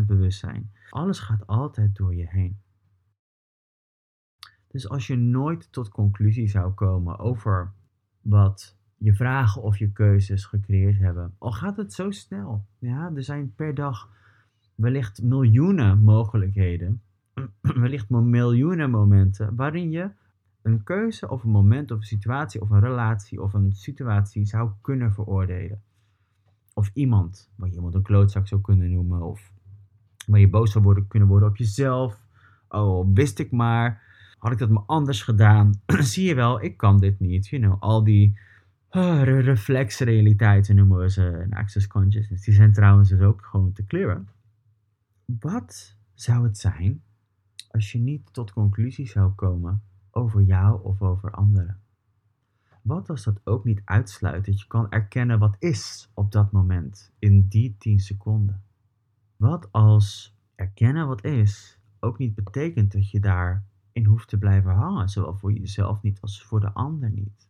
100% 0.01 0.05
bewustzijn. 0.05 0.71
Alles 0.89 1.19
gaat 1.19 1.47
altijd 1.47 1.95
door 1.95 2.15
je 2.15 2.27
heen. 2.27 2.57
Dus 4.67 4.89
als 4.89 5.07
je 5.07 5.15
nooit 5.15 5.71
tot 5.71 5.89
conclusie 5.89 6.47
zou 6.47 6.73
komen 6.73 7.19
over 7.19 7.73
wat 8.21 8.77
je 8.97 9.13
vragen 9.13 9.61
of 9.61 9.77
je 9.77 9.91
keuzes 9.91 10.45
gecreëerd 10.45 10.97
hebben, 10.97 11.35
al 11.37 11.51
gaat 11.51 11.77
het 11.77 11.93
zo 11.93 12.11
snel. 12.11 12.65
Ja, 12.79 13.11
er 13.15 13.23
zijn 13.23 13.53
per 13.55 13.75
dag 13.75 14.15
wellicht 14.77 15.23
miljoenen 15.23 16.03
mogelijkheden, 16.03 17.01
wellicht 17.61 18.09
miljoenen 18.09 18.89
momenten 18.89 19.55
waarin 19.55 19.91
je 19.91 20.09
een 20.61 20.83
keuze 20.83 21.29
of 21.29 21.43
een 21.43 21.49
moment 21.49 21.91
of 21.91 21.97
een 21.97 22.03
situatie 22.03 22.61
of 22.61 22.69
een 22.69 22.79
relatie 22.79 23.41
of 23.41 23.53
een 23.53 23.71
situatie 23.71 24.45
zou 24.45 24.69
kunnen 24.81 25.13
veroordelen. 25.13 25.81
Of 26.73 26.91
iemand, 26.93 27.49
waar 27.55 27.69
je 27.69 27.75
iemand 27.75 27.93
een 27.93 28.01
klootzak 28.01 28.47
zou 28.47 28.61
kunnen 28.61 28.91
noemen. 28.91 29.21
Of 29.21 29.51
waar 30.25 30.39
je 30.39 30.49
boos 30.49 30.71
zou 30.71 30.83
worden, 30.83 31.07
kunnen 31.07 31.27
worden 31.27 31.49
op 31.49 31.57
jezelf. 31.57 32.25
Oh, 32.69 33.07
wist 33.13 33.39
ik 33.39 33.51
maar. 33.51 34.01
Had 34.37 34.51
ik 34.51 34.57
dat 34.57 34.69
maar 34.69 34.83
anders 34.85 35.23
gedaan? 35.23 35.81
Zie 36.11 36.27
je 36.27 36.35
wel, 36.35 36.63
ik 36.63 36.77
kan 36.77 36.99
dit 36.99 37.19
niet. 37.19 37.47
You 37.47 37.61
know, 37.61 37.81
al 37.81 38.03
die 38.03 38.39
uh, 38.91 39.23
reflexrealiteiten 39.23 40.75
noemen 40.75 40.97
we 40.97 41.09
ze 41.09 41.43
in 41.45 41.53
Access 41.53 41.87
Consciousness. 41.87 42.45
Die 42.45 42.53
zijn 42.53 42.73
trouwens 42.73 43.09
dus 43.09 43.21
ook 43.21 43.45
gewoon 43.45 43.73
te 43.73 43.85
clearen. 43.85 44.27
Wat 45.39 45.95
zou 46.13 46.43
het 46.43 46.57
zijn 46.57 47.03
als 47.71 47.91
je 47.91 47.99
niet 47.99 48.33
tot 48.33 48.51
conclusie 48.51 49.07
zou 49.07 49.31
komen 49.31 49.83
over 50.11 50.41
jou 50.41 50.83
of 50.83 51.01
over 51.01 51.31
anderen? 51.31 51.81
Wat 52.81 53.09
als 53.09 53.23
dat 53.23 53.41
ook 53.43 53.65
niet 53.65 53.81
uitsluit 53.85 54.45
dat 54.45 54.59
je 54.59 54.67
kan 54.67 54.91
erkennen 54.91 55.39
wat 55.39 55.55
is 55.59 56.11
op 56.13 56.31
dat 56.31 56.51
moment, 56.51 57.13
in 57.19 57.47
die 57.47 57.75
10 57.77 57.99
seconden? 57.99 58.63
Wat 59.35 59.71
als 59.71 60.37
erkennen 60.55 61.07
wat 61.07 61.23
is 61.23 61.79
ook 61.99 62.17
niet 62.17 62.35
betekent 62.35 62.91
dat 62.91 63.11
je 63.11 63.19
daarin 63.19 64.05
hoeft 64.05 64.27
te 64.27 64.37
blijven 64.37 64.71
hangen, 64.71 65.09
zowel 65.09 65.35
voor 65.35 65.53
jezelf 65.53 66.01
niet 66.01 66.21
als 66.21 66.43
voor 66.43 66.59
de 66.59 66.73
ander 66.73 67.09
niet? 67.11 67.49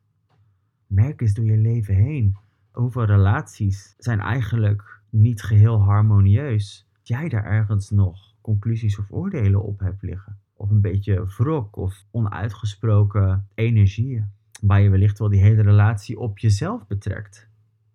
Merk 0.88 1.22
eens 1.22 1.34
door 1.34 1.46
je 1.46 1.58
leven 1.58 1.96
heen 1.96 2.38
hoeveel 2.72 3.06
relaties 3.06 3.96
zijn 3.98 4.20
eigenlijk 4.20 5.02
niet 5.10 5.42
geheel 5.42 5.82
harmonieus. 5.84 6.87
Jij 7.08 7.30
daar 7.30 7.46
ergens 7.46 7.90
nog 7.90 8.36
conclusies 8.42 9.00
of 9.00 9.12
oordelen 9.12 9.64
op 9.64 9.80
hebt 9.80 10.02
liggen. 10.02 10.40
Of 10.54 10.70
een 10.70 10.82
beetje 10.82 11.26
wrok 11.26 11.76
of 11.76 12.06
onuitgesproken 12.12 13.48
energieën 13.54 14.32
waar 14.62 14.82
je 14.82 14.90
wellicht 14.90 15.20
wel 15.20 15.30
die 15.30 15.42
hele 15.42 15.62
relatie 15.62 16.20
op 16.20 16.38
jezelf 16.40 16.88
betrekt. 16.88 17.50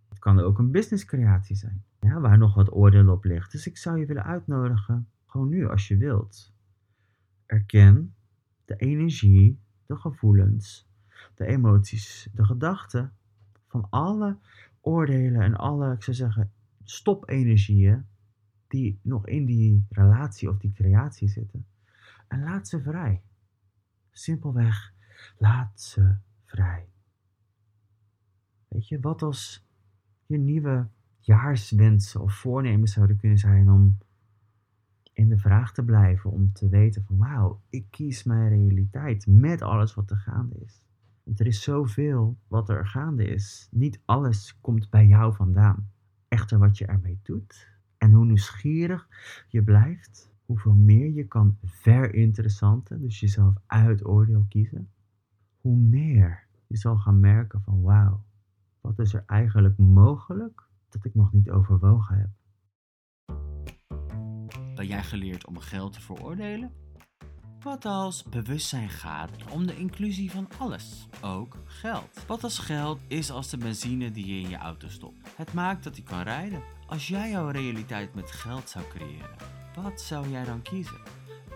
Het 0.08 0.18
kan 0.18 0.40
ook 0.40 0.58
een 0.58 0.70
businesscreatie 0.70 1.56
zijn, 1.56 1.84
ja, 2.00 2.20
waar 2.20 2.38
nog 2.38 2.54
wat 2.54 2.72
oordeel 2.72 3.08
op 3.08 3.24
ligt. 3.24 3.52
Dus 3.52 3.66
ik 3.66 3.76
zou 3.76 3.98
je 3.98 4.06
willen 4.06 4.24
uitnodigen, 4.24 5.08
gewoon 5.26 5.48
nu 5.48 5.68
als 5.68 5.88
je 5.88 5.96
wilt. 5.96 6.52
Erken 7.46 8.14
de 8.64 8.76
energie, 8.76 9.58
de 9.86 9.96
gevoelens, 9.96 10.88
de 11.34 11.46
emoties, 11.46 12.28
de 12.32 12.44
gedachten 12.44 13.12
van 13.66 13.86
alle 13.90 14.38
oordelen 14.80 15.40
en 15.40 15.56
alle, 15.56 15.92
ik 15.92 16.02
zou 16.02 16.16
zeggen, 16.16 16.52
stopenergieën 16.84 18.10
die 18.72 18.98
nog 19.02 19.26
in 19.26 19.44
die 19.44 19.86
relatie 19.88 20.48
of 20.48 20.58
die 20.58 20.72
creatie 20.72 21.28
zitten. 21.28 21.66
En 22.28 22.42
laat 22.42 22.68
ze 22.68 22.80
vrij. 22.80 23.22
Simpelweg, 24.10 24.94
laat 25.38 25.80
ze 25.80 26.16
vrij. 26.44 26.88
Weet 28.68 28.88
je, 28.88 29.00
wat 29.00 29.22
als 29.22 29.66
je 30.26 30.38
nieuwe 30.38 30.88
jaarswensen 31.20 32.20
of 32.20 32.34
voornemens 32.34 32.92
zouden 32.92 33.16
kunnen 33.16 33.38
zijn 33.38 33.70
om 33.70 33.98
in 35.12 35.28
de 35.28 35.38
vraag 35.38 35.72
te 35.72 35.84
blijven, 35.84 36.30
om 36.30 36.52
te 36.52 36.68
weten 36.68 37.04
van 37.04 37.16
wauw, 37.16 37.62
ik 37.68 37.86
kies 37.90 38.22
mijn 38.22 38.48
realiteit 38.48 39.26
met 39.26 39.62
alles 39.62 39.94
wat 39.94 40.10
er 40.10 40.16
gaande 40.16 40.58
is. 40.58 40.82
Want 41.22 41.40
er 41.40 41.46
is 41.46 41.62
zoveel 41.62 42.38
wat 42.48 42.68
er 42.68 42.86
gaande 42.86 43.24
is. 43.24 43.68
Niet 43.70 44.00
alles 44.04 44.58
komt 44.60 44.90
bij 44.90 45.06
jou 45.06 45.34
vandaan. 45.34 45.90
Echter 46.28 46.58
wat 46.58 46.78
je 46.78 46.86
ermee 46.86 47.20
doet 47.22 47.71
en 48.02 48.12
hoe 48.12 48.24
nieuwsgierig 48.24 49.08
je 49.48 49.62
blijft, 49.62 50.30
hoeveel 50.44 50.74
meer 50.74 51.12
je 51.12 51.26
kan 51.26 51.58
verinteressanten, 51.64 53.00
dus 53.00 53.20
jezelf 53.20 53.54
uit 53.66 54.06
oordeel 54.06 54.44
kiezen, 54.48 54.90
hoe 55.60 55.76
meer 55.76 56.46
je 56.66 56.76
zal 56.76 56.96
gaan 56.96 57.20
merken 57.20 57.62
van 57.62 57.82
wauw, 57.82 58.24
wat 58.80 58.98
is 58.98 59.14
er 59.14 59.22
eigenlijk 59.26 59.78
mogelijk 59.78 60.68
dat 60.88 61.04
ik 61.04 61.14
nog 61.14 61.32
niet 61.32 61.50
overwogen 61.50 62.16
heb. 62.16 62.28
Ben 64.74 64.86
jij 64.86 65.02
geleerd 65.02 65.46
om 65.46 65.58
geld 65.58 65.92
te 65.92 66.00
veroordelen? 66.00 66.72
Wat 67.60 67.84
als 67.84 68.22
bewustzijn 68.22 68.88
gaat 68.88 69.30
om 69.50 69.66
de 69.66 69.76
inclusie 69.76 70.30
van 70.30 70.48
alles, 70.58 71.08
ook 71.20 71.56
geld? 71.64 72.24
Wat 72.26 72.44
als 72.44 72.58
geld 72.58 73.00
is 73.08 73.30
als 73.30 73.50
de 73.50 73.56
benzine 73.56 74.10
die 74.10 74.26
je 74.26 74.40
in 74.40 74.48
je 74.48 74.56
auto 74.56 74.88
stopt? 74.88 75.36
Het 75.36 75.52
maakt 75.52 75.84
dat 75.84 75.96
hij 75.96 76.04
kan 76.04 76.22
rijden. 76.22 76.62
Als 76.92 77.08
jij 77.08 77.30
jouw 77.30 77.48
realiteit 77.48 78.14
met 78.14 78.30
geld 78.30 78.68
zou 78.68 78.84
creëren, 78.88 79.36
wat 79.82 80.00
zou 80.00 80.28
jij 80.28 80.44
dan 80.44 80.62
kiezen? 80.62 81.00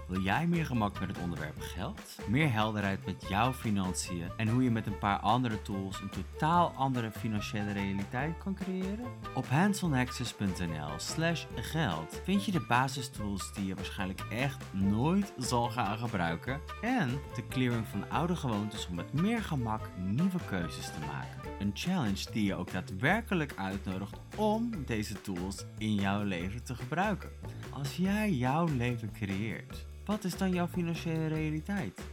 Wil 0.08 0.20
jij 0.20 0.46
meer 0.46 0.66
gemak 0.66 1.00
met 1.00 1.08
het 1.08 1.18
onderwerp 1.18 1.60
geld? 1.60 2.18
Meer 2.28 2.52
helderheid 2.52 3.06
met 3.06 3.24
jouw 3.28 3.52
financiën 3.52 4.30
en 4.36 4.48
hoe 4.48 4.62
je 4.62 4.70
met 4.70 4.86
een 4.86 4.98
paar 4.98 5.18
andere 5.18 5.62
tools 5.62 6.00
een 6.00 6.08
totaal 6.08 6.72
andere 6.76 7.10
financiële 7.10 7.72
realiteit 7.72 8.38
kan 8.38 8.54
creëren? 8.54 9.06
Op 9.34 9.46
handsonaccess.nl 9.46 10.90
slash 10.96 11.44
geld 11.54 12.20
vind 12.24 12.44
je 12.44 12.52
de 12.52 12.64
basistools 12.68 13.52
die 13.52 13.66
je 13.66 13.74
waarschijnlijk 13.74 14.20
echt 14.30 14.64
nooit 14.72 15.32
zal 15.38 15.70
gaan 15.70 15.98
gebruiken 15.98 16.60
en 16.80 17.08
de 17.34 17.46
clearing 17.48 17.86
van 17.86 18.10
oude 18.10 18.36
gewoontes 18.36 18.88
om 18.88 18.94
met 18.94 19.12
meer 19.12 19.42
gemak 19.42 19.90
nieuwe 19.96 20.38
keuzes 20.48 20.86
te 20.86 21.00
maken. 21.06 21.50
Een 21.58 21.70
challenge 21.74 22.30
die 22.32 22.44
je 22.44 22.54
ook 22.54 22.72
daadwerkelijk 22.72 23.52
uitnodigt 23.56 24.18
om 24.36 24.70
deze 24.86 25.20
tools 25.20 25.66
in 25.78 25.94
jouw 25.94 26.24
leven 26.24 26.64
te 26.64 26.74
gebruiken. 26.74 27.30
Als 27.70 27.96
jij 27.96 28.34
jouw 28.34 28.66
leven 28.76 29.12
creëert, 29.12 29.86
wat 30.04 30.24
is 30.24 30.36
dan 30.36 30.50
jouw 30.50 30.66
financiële 30.66 31.26
realiteit? 31.26 32.10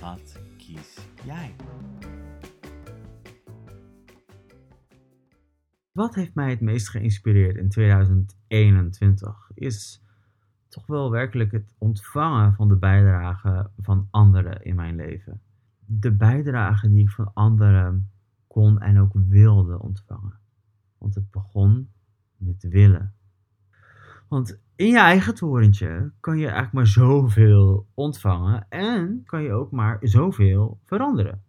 Wat 0.00 0.40
kies 0.56 0.98
jij? 1.24 1.54
Wat 5.92 6.14
heeft 6.14 6.34
mij 6.34 6.50
het 6.50 6.60
meest 6.60 6.88
geïnspireerd 6.88 7.56
in 7.56 7.68
2021 7.68 9.50
is 9.54 10.02
toch 10.68 10.86
wel 10.86 11.10
werkelijk 11.10 11.52
het 11.52 11.74
ontvangen 11.78 12.54
van 12.54 12.68
de 12.68 12.76
bijdrage 12.76 13.70
van 13.76 14.08
anderen 14.10 14.62
in 14.62 14.74
mijn 14.74 14.96
leven. 14.96 15.40
De 15.84 16.16
bijdrage 16.16 16.90
die 16.90 17.02
ik 17.02 17.10
van 17.10 17.30
anderen 17.34 18.10
kon 18.46 18.80
en 18.80 19.00
ook 19.00 19.12
wilde 19.14 19.80
ontvangen. 19.80 20.39
Want 21.00 21.14
het 21.14 21.30
begon 21.30 21.88
met 22.36 22.62
willen. 22.68 23.14
Want 24.28 24.60
in 24.76 24.86
je 24.86 24.98
eigen 24.98 25.34
torentje 25.34 26.12
kan 26.20 26.38
je 26.38 26.44
eigenlijk 26.44 26.72
maar 26.72 26.86
zoveel 26.86 27.86
ontvangen 27.94 28.66
en 28.68 29.22
kan 29.24 29.42
je 29.42 29.52
ook 29.52 29.70
maar 29.70 29.98
zoveel 30.00 30.80
veranderen. 30.86 31.42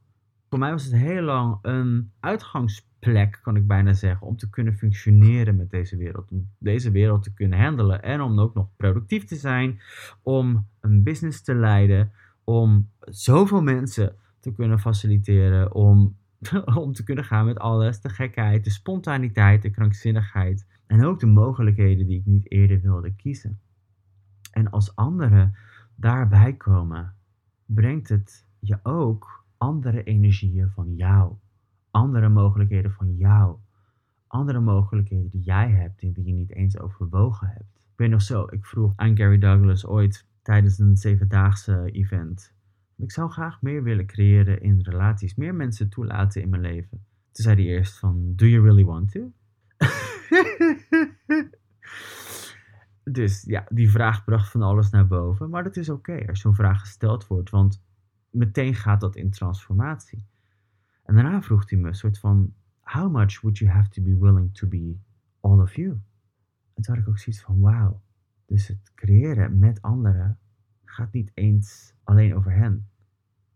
Voor 0.50 0.60
mij 0.60 0.72
was 0.72 0.84
het 0.84 0.94
heel 0.94 1.22
lang 1.22 1.58
een 1.62 2.12
uitgangsplek, 2.20 3.40
kan 3.42 3.56
ik 3.56 3.68
bijna 3.68 3.94
zeggen, 3.94 4.28
om 4.28 4.38
te 4.38 4.50
kunnen 4.50 4.74
functioneren 4.74 5.56
met 5.56 5.70
deze 5.70 5.98
wereld. 5.98 6.32
Om 6.32 6.50
deze 6.58 6.92
wereld 6.92 7.24
te 7.24 7.34
kunnen 7.34 7.60
handelen 7.60 8.04
en 8.04 8.22
om 8.22 8.40
ook 8.40 8.54
nog 8.54 8.68
productief 8.76 9.26
te 9.26 9.36
zijn, 9.36 9.82
om 10.22 10.68
een 10.80 11.04
business 11.04 11.42
te 11.42 11.56
leiden, 11.56 12.12
om 12.44 12.90
zoveel 13.00 13.62
mensen 13.62 14.16
te 14.40 14.54
kunnen 14.54 14.80
faciliteren, 14.80 15.74
om, 15.74 16.18
om 16.84 16.94
te 16.94 17.04
kunnen 17.04 17.24
gaan 17.24 17.46
met 17.46 17.60
alles, 17.60 18.02
de 18.02 18.10
gekheid, 18.10 18.64
de 18.64 18.70
spontaniteit, 18.70 19.62
de 19.62 19.70
krankzinnigheid 19.70 20.66
en 20.88 21.06
ook 21.06 21.20
de 21.20 21.26
mogelijkheden 21.26 22.08
die 22.08 22.20
ik 22.20 22.26
niet 22.26 22.52
eerder 22.52 22.82
wilde 22.82 23.16
kiezen. 23.16 23.60
En 24.52 24.70
als 24.70 24.96
anderen 24.96 25.56
daarbij 25.96 26.54
komen, 26.54 27.16
brengt 27.66 28.10
het 28.10 28.46
je 28.60 28.80
ook 28.84 29.46
andere 29.58 30.04
energieën 30.04 30.70
van 30.70 30.96
jou, 30.96 31.36
andere 31.92 32.30
mogelijkheden 32.30 32.92
van 32.92 33.16
jou, 33.16 33.58
andere 34.28 34.60
mogelijkheden 34.60 35.30
die 35.30 35.42
jij 35.42 35.72
hebt 35.72 36.02
en 36.02 36.12
die 36.12 36.26
je 36.26 36.34
niet 36.34 36.52
eens 36.52 36.80
overwogen 36.80 37.48
hebt. 37.48 37.80
Ik 37.92 37.98
weet 37.98 38.10
nog 38.10 38.22
zo, 38.22 38.46
ik 38.50 38.66
vroeg 38.66 38.94
aan 38.96 39.18
Gary 39.18 39.38
Douglas 39.38 39.86
ooit 39.86 40.28
tijdens 40.42 40.80
een 40.80 40.98
zevendaagse 40.98 41.92
event. 41.92 42.54
Ik 43.02 43.12
zou 43.12 43.32
graag 43.32 43.62
meer 43.62 43.84
willen 43.84 44.06
creëren 44.06 44.62
in 44.62 44.82
relaties, 44.82 45.36
meer 45.36 45.56
mensen 45.56 45.90
toelaten 45.90 46.42
in 46.42 46.50
mijn 46.50 46.62
leven. 46.62 47.06
Toen 47.32 47.44
zei 47.44 47.56
hij 47.56 47.66
eerst 47.66 48.00
van, 48.00 48.36
do 48.36 48.46
you 48.46 48.64
really 48.64 48.86
want 48.86 49.12
to? 49.12 49.32
dus 53.04 53.44
ja, 53.44 53.66
die 53.70 53.92
vraag 53.92 54.24
bracht 54.24 54.52
van 54.52 54.62
alles 54.62 54.90
naar 54.90 55.08
boven. 55.08 55.50
Maar 55.50 55.64
dat 55.64 55.76
is 55.76 55.90
oké 55.90 56.28
als 56.28 56.40
zo'n 56.40 56.56
vraag 56.56 56.80
gesteld 56.80 57.28
wordt, 57.28 57.50
want 57.50 57.84
meteen 58.30 58.76
gaat 58.76 59.02
dat 59.02 59.16
in 59.16 59.32
transformatie. 59.32 60.26
En 61.04 61.16
daarna 61.16 61.42
vroeg 61.42 61.70
hij 61.70 61.80
me 61.80 61.88
een 61.88 61.96
soort 61.96 62.20
van, 62.20 62.54
how 62.80 63.12
much 63.12 63.42
would 63.42 63.58
you 63.58 63.72
have 63.72 63.90
to 63.90 64.02
be 64.02 64.18
willing 64.18 64.54
to 64.54 64.68
be 64.68 64.98
all 65.40 65.60
of 65.60 65.76
you? 65.76 65.90
En 66.74 66.84
toen 66.84 66.96
had 66.96 67.04
ik 67.04 67.10
ook 67.10 67.20
zoiets 67.20 67.42
van, 67.42 67.60
wauw. 67.60 68.02
Dus 68.46 68.68
het 68.68 68.92
creëren 68.96 69.60
met 69.60 69.82
anderen 69.82 70.40
gaat 70.92 71.14
niet 71.14 71.32
eens 71.34 71.94
alleen 72.04 72.36
over 72.36 72.52
hen. 72.52 72.88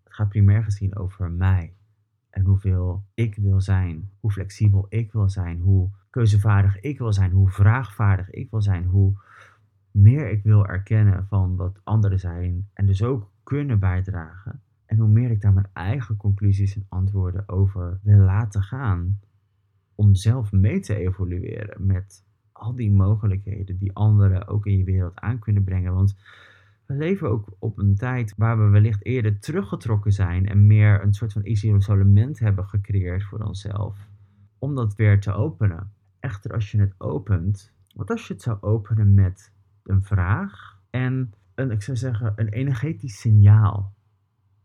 Het 0.04 0.14
gaat 0.14 0.30
primair 0.30 0.64
gezien 0.64 0.96
over 0.96 1.32
mij. 1.32 1.74
En 2.30 2.44
hoeveel 2.44 3.04
ik 3.14 3.36
wil 3.36 3.62
zijn. 3.62 4.10
Hoe 4.20 4.32
flexibel 4.32 4.86
ik 4.90 5.12
wil 5.12 5.30
zijn. 5.30 5.60
Hoe 5.60 5.90
keuzevaardig 6.10 6.80
ik 6.80 6.98
wil 6.98 7.14
zijn. 7.14 7.32
Hoe 7.32 7.50
vraagvaardig 7.50 8.30
ik 8.30 8.50
wil 8.50 8.62
zijn. 8.62 8.86
Hoe 8.86 9.18
meer 9.92 10.30
ik 10.30 10.44
wil 10.44 10.68
erkennen 10.68 11.28
van 11.28 11.56
wat 11.56 11.82
anderen 11.84 12.20
zijn. 12.20 12.70
En 12.74 12.86
dus 12.86 13.04
ook 13.04 13.32
kunnen 13.44 13.80
bijdragen. 13.80 14.62
En 14.86 14.98
hoe 14.98 15.10
meer 15.10 15.32
ik 15.32 15.42
daar 15.42 15.54
mijn 15.54 15.70
eigen 15.74 16.18
conclusies 16.18 16.76
en 16.76 16.86
antwoorden 16.90 17.50
over 17.50 18.00
wil 18.04 18.20
laten 18.20 18.62
gaan. 18.62 19.20
Om 19.96 20.16
zelf 20.16 20.52
mee 20.52 20.80
te 20.80 20.96
evolueren 20.96 21.86
met 21.86 22.24
al 22.52 22.76
die 22.76 22.92
mogelijkheden 22.92 23.78
die 23.78 23.94
anderen 23.94 24.48
ook 24.48 24.66
in 24.66 24.78
je 24.78 24.84
wereld 24.84 25.20
aan 25.20 25.40
kunnen 25.40 25.64
brengen. 25.64 25.94
Want 25.94 26.16
we 26.86 26.94
leven 26.94 27.30
ook 27.30 27.56
op 27.60 27.78
een 27.78 27.96
tijd 27.96 28.34
waar 28.38 28.58
we 28.58 28.70
wellicht 28.70 29.06
eerder 29.06 29.40
teruggetrokken 29.40 30.12
zijn 30.12 30.48
en 30.48 30.68
meer 30.68 31.04
een 31.04 31.14
soort 31.14 31.34
van 31.34 31.46
isolement 31.46 32.40
hebben 32.40 32.66
gecreëerd 32.66 33.24
voor 33.24 33.40
onszelf. 33.40 34.10
Om 34.60 34.76
dat 34.76 34.96
weer 34.96 35.20
te 35.20 35.34
openen. 35.34 35.92
Echter, 36.20 36.54
als 36.54 36.72
je 36.72 36.80
het 36.80 36.94
opent, 36.98 37.74
wat 37.96 38.10
als 38.10 38.28
je 38.28 38.34
het 38.34 38.42
zou 38.42 38.58
openen 38.62 39.14
met 39.14 39.54
een 39.84 40.04
vraag 40.04 40.80
en 40.90 41.34
een, 41.56 41.72
ik 41.72 41.82
zou 41.82 41.98
zeggen, 41.98 42.34
een 42.36 42.50
energetisch 42.50 43.20
signaal. 43.20 43.94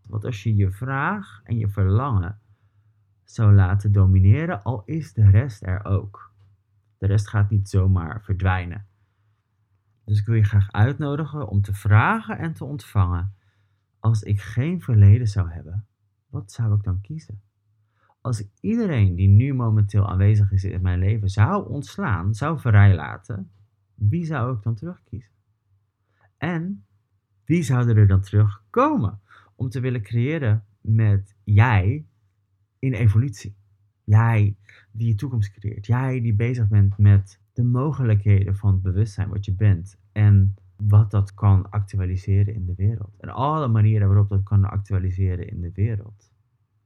Wat 0.07 0.25
als 0.25 0.43
je 0.43 0.57
je 0.57 0.71
vraag 0.71 1.41
en 1.45 1.59
je 1.59 1.69
verlangen 1.69 2.39
zou 3.25 3.55
laten 3.55 3.93
domineren, 3.93 4.63
al 4.63 4.83
is 4.85 5.13
de 5.13 5.31
rest 5.31 5.63
er 5.63 5.85
ook. 5.85 6.33
De 6.99 7.07
rest 7.07 7.29
gaat 7.29 7.51
niet 7.51 7.69
zomaar 7.69 8.23
verdwijnen. 8.23 8.87
Dus 10.05 10.19
ik 10.19 10.27
wil 10.27 10.35
je 10.35 10.45
graag 10.45 10.73
uitnodigen 10.73 11.49
om 11.49 11.63
te 11.63 11.75
vragen 11.75 12.39
en 12.39 12.53
te 12.53 12.65
ontvangen. 12.65 13.35
Als 13.99 14.23
ik 14.23 14.41
geen 14.41 14.81
verleden 14.81 15.27
zou 15.27 15.51
hebben, 15.51 15.87
wat 16.27 16.53
zou 16.53 16.75
ik 16.75 16.83
dan 16.83 17.01
kiezen? 17.01 17.41
Als 18.21 18.41
ik 18.41 18.51
iedereen 18.61 19.15
die 19.15 19.29
nu 19.29 19.55
momenteel 19.55 20.09
aanwezig 20.09 20.53
is 20.53 20.65
in 20.65 20.83
mijn 20.83 20.99
leven 20.99 21.29
zou 21.29 21.69
ontslaan, 21.69 22.35
zou 22.35 22.59
vrijlaten, 22.59 23.51
wie 23.95 24.25
zou 24.25 24.57
ik 24.57 24.63
dan 24.63 24.75
terugkiezen? 24.75 25.33
En 26.37 26.85
wie 27.45 27.63
zouden 27.63 27.97
er 27.97 28.07
dan 28.07 28.21
terugkomen 28.21 29.21
om 29.55 29.69
te 29.69 29.81
willen 29.81 30.03
creëren 30.03 30.65
met 30.81 31.37
jij 31.45 32.07
in 32.79 32.93
evolutie? 32.93 33.57
Jij 34.05 34.57
die 34.93 35.09
je 35.09 35.15
toekomst 35.15 35.53
creëert. 35.53 35.87
Jij 35.87 36.21
die 36.21 36.35
bezig 36.35 36.69
bent 36.69 36.99
met 36.99 37.40
de 37.61 37.67
mogelijkheden 37.67 38.57
van 38.57 38.73
het 38.73 38.83
bewustzijn 38.83 39.29
wat 39.29 39.45
je 39.45 39.55
bent 39.55 40.01
en 40.13 40.55
wat 40.77 41.11
dat 41.11 41.35
kan 41.35 41.71
actualiseren 41.71 42.55
in 42.55 42.65
de 42.65 42.75
wereld. 42.75 43.17
En 43.19 43.29
alle 43.29 43.69
manieren 43.69 44.07
waarop 44.07 44.29
dat 44.29 44.43
kan 44.43 44.65
actualiseren 44.65 45.49
in 45.49 45.61
de 45.61 45.73
wereld. 45.73 46.33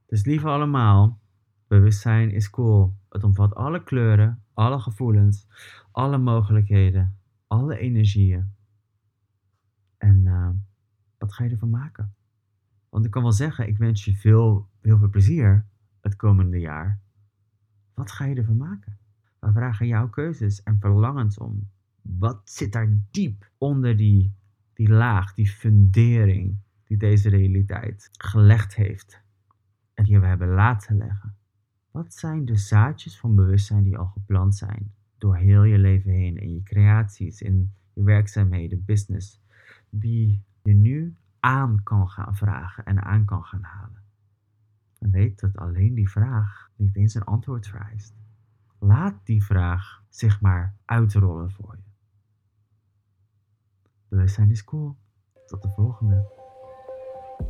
Dus 0.07 0.25
lieve 0.25 0.49
allemaal, 0.49 1.21
bewustzijn 1.67 2.31
is 2.31 2.51
cool. 2.51 2.97
Het 3.09 3.25
omvat 3.25 3.55
alle 3.55 3.83
kleuren, 3.83 4.43
alle 4.53 4.79
gevoelens, 4.79 5.47
alle 5.91 6.19
mogelijkheden, 6.19 7.19
alle 7.47 7.79
energieën. 7.79 8.53
En 9.99 10.25
uh, 10.25 10.51
wat 11.19 11.33
ga 11.33 11.45
je 11.45 11.51
ervan 11.51 11.71
maken? 11.71 12.15
Want 12.89 13.05
ik 13.05 13.11
kan 13.11 13.23
wel 13.23 13.33
zeggen, 13.33 13.69
ik 13.69 13.79
wens 13.79 14.05
je 14.05 14.15
veel, 14.15 14.69
heel 14.81 14.99
veel 14.99 15.11
plezier 15.11 15.67
het 16.01 16.17
komende 16.17 16.59
jaar. 16.59 17.01
Wat 17.95 18.11
ga 18.11 18.25
je 18.25 18.35
ervan 18.35 18.57
maken? 18.57 18.99
We 19.45 19.53
vragen 19.53 19.87
jouw 19.87 20.09
keuzes 20.09 20.63
en 20.63 20.79
verlangens 20.79 21.39
om. 21.39 21.71
Wat 22.03 22.41
zit 22.45 22.73
daar 22.73 22.99
diep 23.11 23.51
onder 23.59 23.97
die, 23.97 24.35
die 24.73 24.89
laag, 24.89 25.35
die 25.35 25.49
fundering 25.49 26.57
die 26.85 26.97
deze 26.97 27.29
realiteit 27.29 28.09
gelegd 28.13 28.75
heeft 28.75 29.23
en 29.95 30.05
die 30.05 30.21
we 30.21 30.27
hebben 30.27 30.49
laten 30.49 30.97
leggen? 30.97 31.37
Wat 31.91 32.15
zijn 32.15 32.45
de 32.45 32.57
zaadjes 32.57 33.19
van 33.19 33.35
bewustzijn 33.35 33.83
die 33.83 33.99
al 33.99 34.07
geplant 34.07 34.57
zijn 34.57 34.93
door 35.19 35.37
heel 35.37 35.63
je 35.63 35.79
leven 35.79 36.11
heen 36.11 36.37
in 36.37 36.55
je 36.55 36.63
creaties, 36.63 37.43
in 37.43 37.73
je 37.93 38.03
werkzaamheden, 38.03 38.85
business, 38.85 39.41
die 39.91 40.43
je 40.63 40.75
nu 40.75 41.17
aan 41.41 41.83
kan 41.83 42.09
gaan 42.09 42.37
vragen 42.37 42.85
en 42.85 43.03
aan 43.03 43.25
kan 43.25 43.45
gaan 43.45 43.63
halen? 43.63 44.03
En 44.99 45.11
weet 45.11 45.41
dat 45.41 45.57
alleen 45.57 45.95
die 45.95 46.11
vraag 46.11 46.71
niet 46.77 46.97
eens 46.97 47.15
een 47.15 47.25
antwoord 47.25 47.67
vereist. 47.67 48.24
Laat 48.79 49.15
die 49.25 49.45
vraag 49.45 50.03
zich 50.09 50.41
maar 50.41 50.77
uitrollen 50.85 51.51
voor 51.51 51.77
je. 51.77 51.83
Bewustzijn 54.09 54.51
is 54.51 54.65
cool. 54.65 54.97
Tot 55.47 55.63
de 55.63 55.69
volgende. 55.69 56.43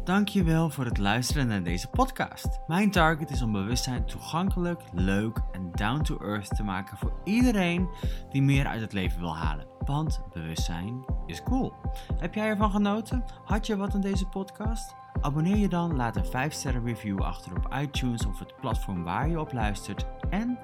Dankjewel 0.05 0.71
voor 0.71 0.85
het 0.85 0.99
luisteren 0.99 1.47
naar 1.47 1.63
deze 1.63 1.89
podcast. 1.89 2.61
Mijn 2.67 2.91
target 2.91 3.31
is 3.31 3.43
om 3.43 3.53
bewustzijn 3.53 4.07
toegankelijk, 4.07 4.83
leuk 4.93 5.43
en 5.53 5.71
down 5.73 6.03
to 6.03 6.19
earth 6.19 6.57
te 6.57 6.63
maken 6.63 6.97
voor 6.97 7.21
iedereen 7.25 7.89
die 8.31 8.43
meer 8.43 8.67
uit 8.67 8.81
het 8.81 8.93
leven 8.93 9.21
wil 9.21 9.37
halen. 9.37 9.67
Want 9.85 10.21
bewustzijn 10.33 11.05
is 11.27 11.43
cool. 11.43 11.73
Heb 12.17 12.35
jij 12.35 12.49
ervan 12.49 12.71
genoten? 12.71 13.25
Had 13.45 13.67
je 13.67 13.77
wat 13.77 13.95
aan 13.95 14.01
deze 14.01 14.27
podcast? 14.27 14.95
Abonneer 15.21 15.57
je 15.57 15.69
dan, 15.69 15.97
laat 15.97 16.17
een 16.17 16.27
5 16.27 16.53
sterren 16.53 16.85
review 16.85 17.21
achter 17.21 17.57
op 17.57 17.75
iTunes 17.75 18.27
of 18.27 18.39
het 18.39 18.57
platform 18.61 19.05
waar 19.05 19.29
je 19.29 19.41
op 19.41 19.53
luistert 19.53 20.07
en 20.31 20.59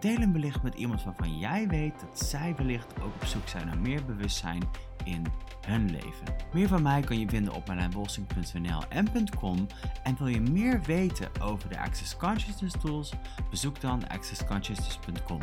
Deel 0.00 0.16
hem 0.16 0.32
wellicht 0.32 0.62
met 0.62 0.74
iemand 0.74 1.04
waarvan 1.04 1.38
jij 1.38 1.68
weet 1.68 2.00
dat 2.00 2.18
zij 2.28 2.54
wellicht 2.56 3.00
ook 3.00 3.14
op 3.14 3.24
zoek 3.24 3.48
zijn 3.48 3.66
naar 3.66 3.78
meer 3.78 4.04
bewustzijn 4.04 4.62
in 5.04 5.26
hun 5.66 5.90
leven. 5.90 6.36
Meer 6.52 6.68
van 6.68 6.82
mij 6.82 7.00
kan 7.00 7.18
je 7.18 7.28
vinden 7.28 7.54
op 7.54 7.66
marlijnbolsing.nl 7.66 8.82
en.com 8.88 9.66
en 10.02 10.16
wil 10.18 10.26
je 10.26 10.40
meer 10.40 10.82
weten 10.82 11.28
over 11.42 11.68
de 11.68 11.78
Access 11.78 12.16
Consciousness 12.16 12.76
tools? 12.80 13.12
Bezoek 13.50 13.80
dan 13.80 14.08
accessconsciousness.com. 14.08 15.40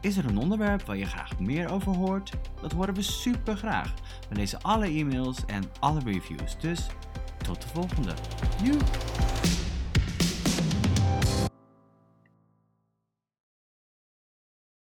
Is 0.00 0.16
er 0.16 0.24
een 0.24 0.38
onderwerp 0.38 0.82
waar 0.82 0.96
je 0.96 1.06
graag 1.06 1.38
meer 1.38 1.70
over 1.70 1.94
hoort? 1.94 2.32
Dat 2.60 2.72
horen 2.72 2.94
we 2.94 3.02
super 3.02 3.56
graag. 3.56 3.94
We 4.28 4.34
lezen 4.34 4.62
alle 4.62 4.86
e-mails 4.86 5.44
en 5.46 5.62
alle 5.80 6.00
reviews, 6.04 6.58
dus 6.58 6.86
tot 7.36 7.62
de 7.62 7.68
volgende. 7.68 8.14
Joe! 8.62 9.61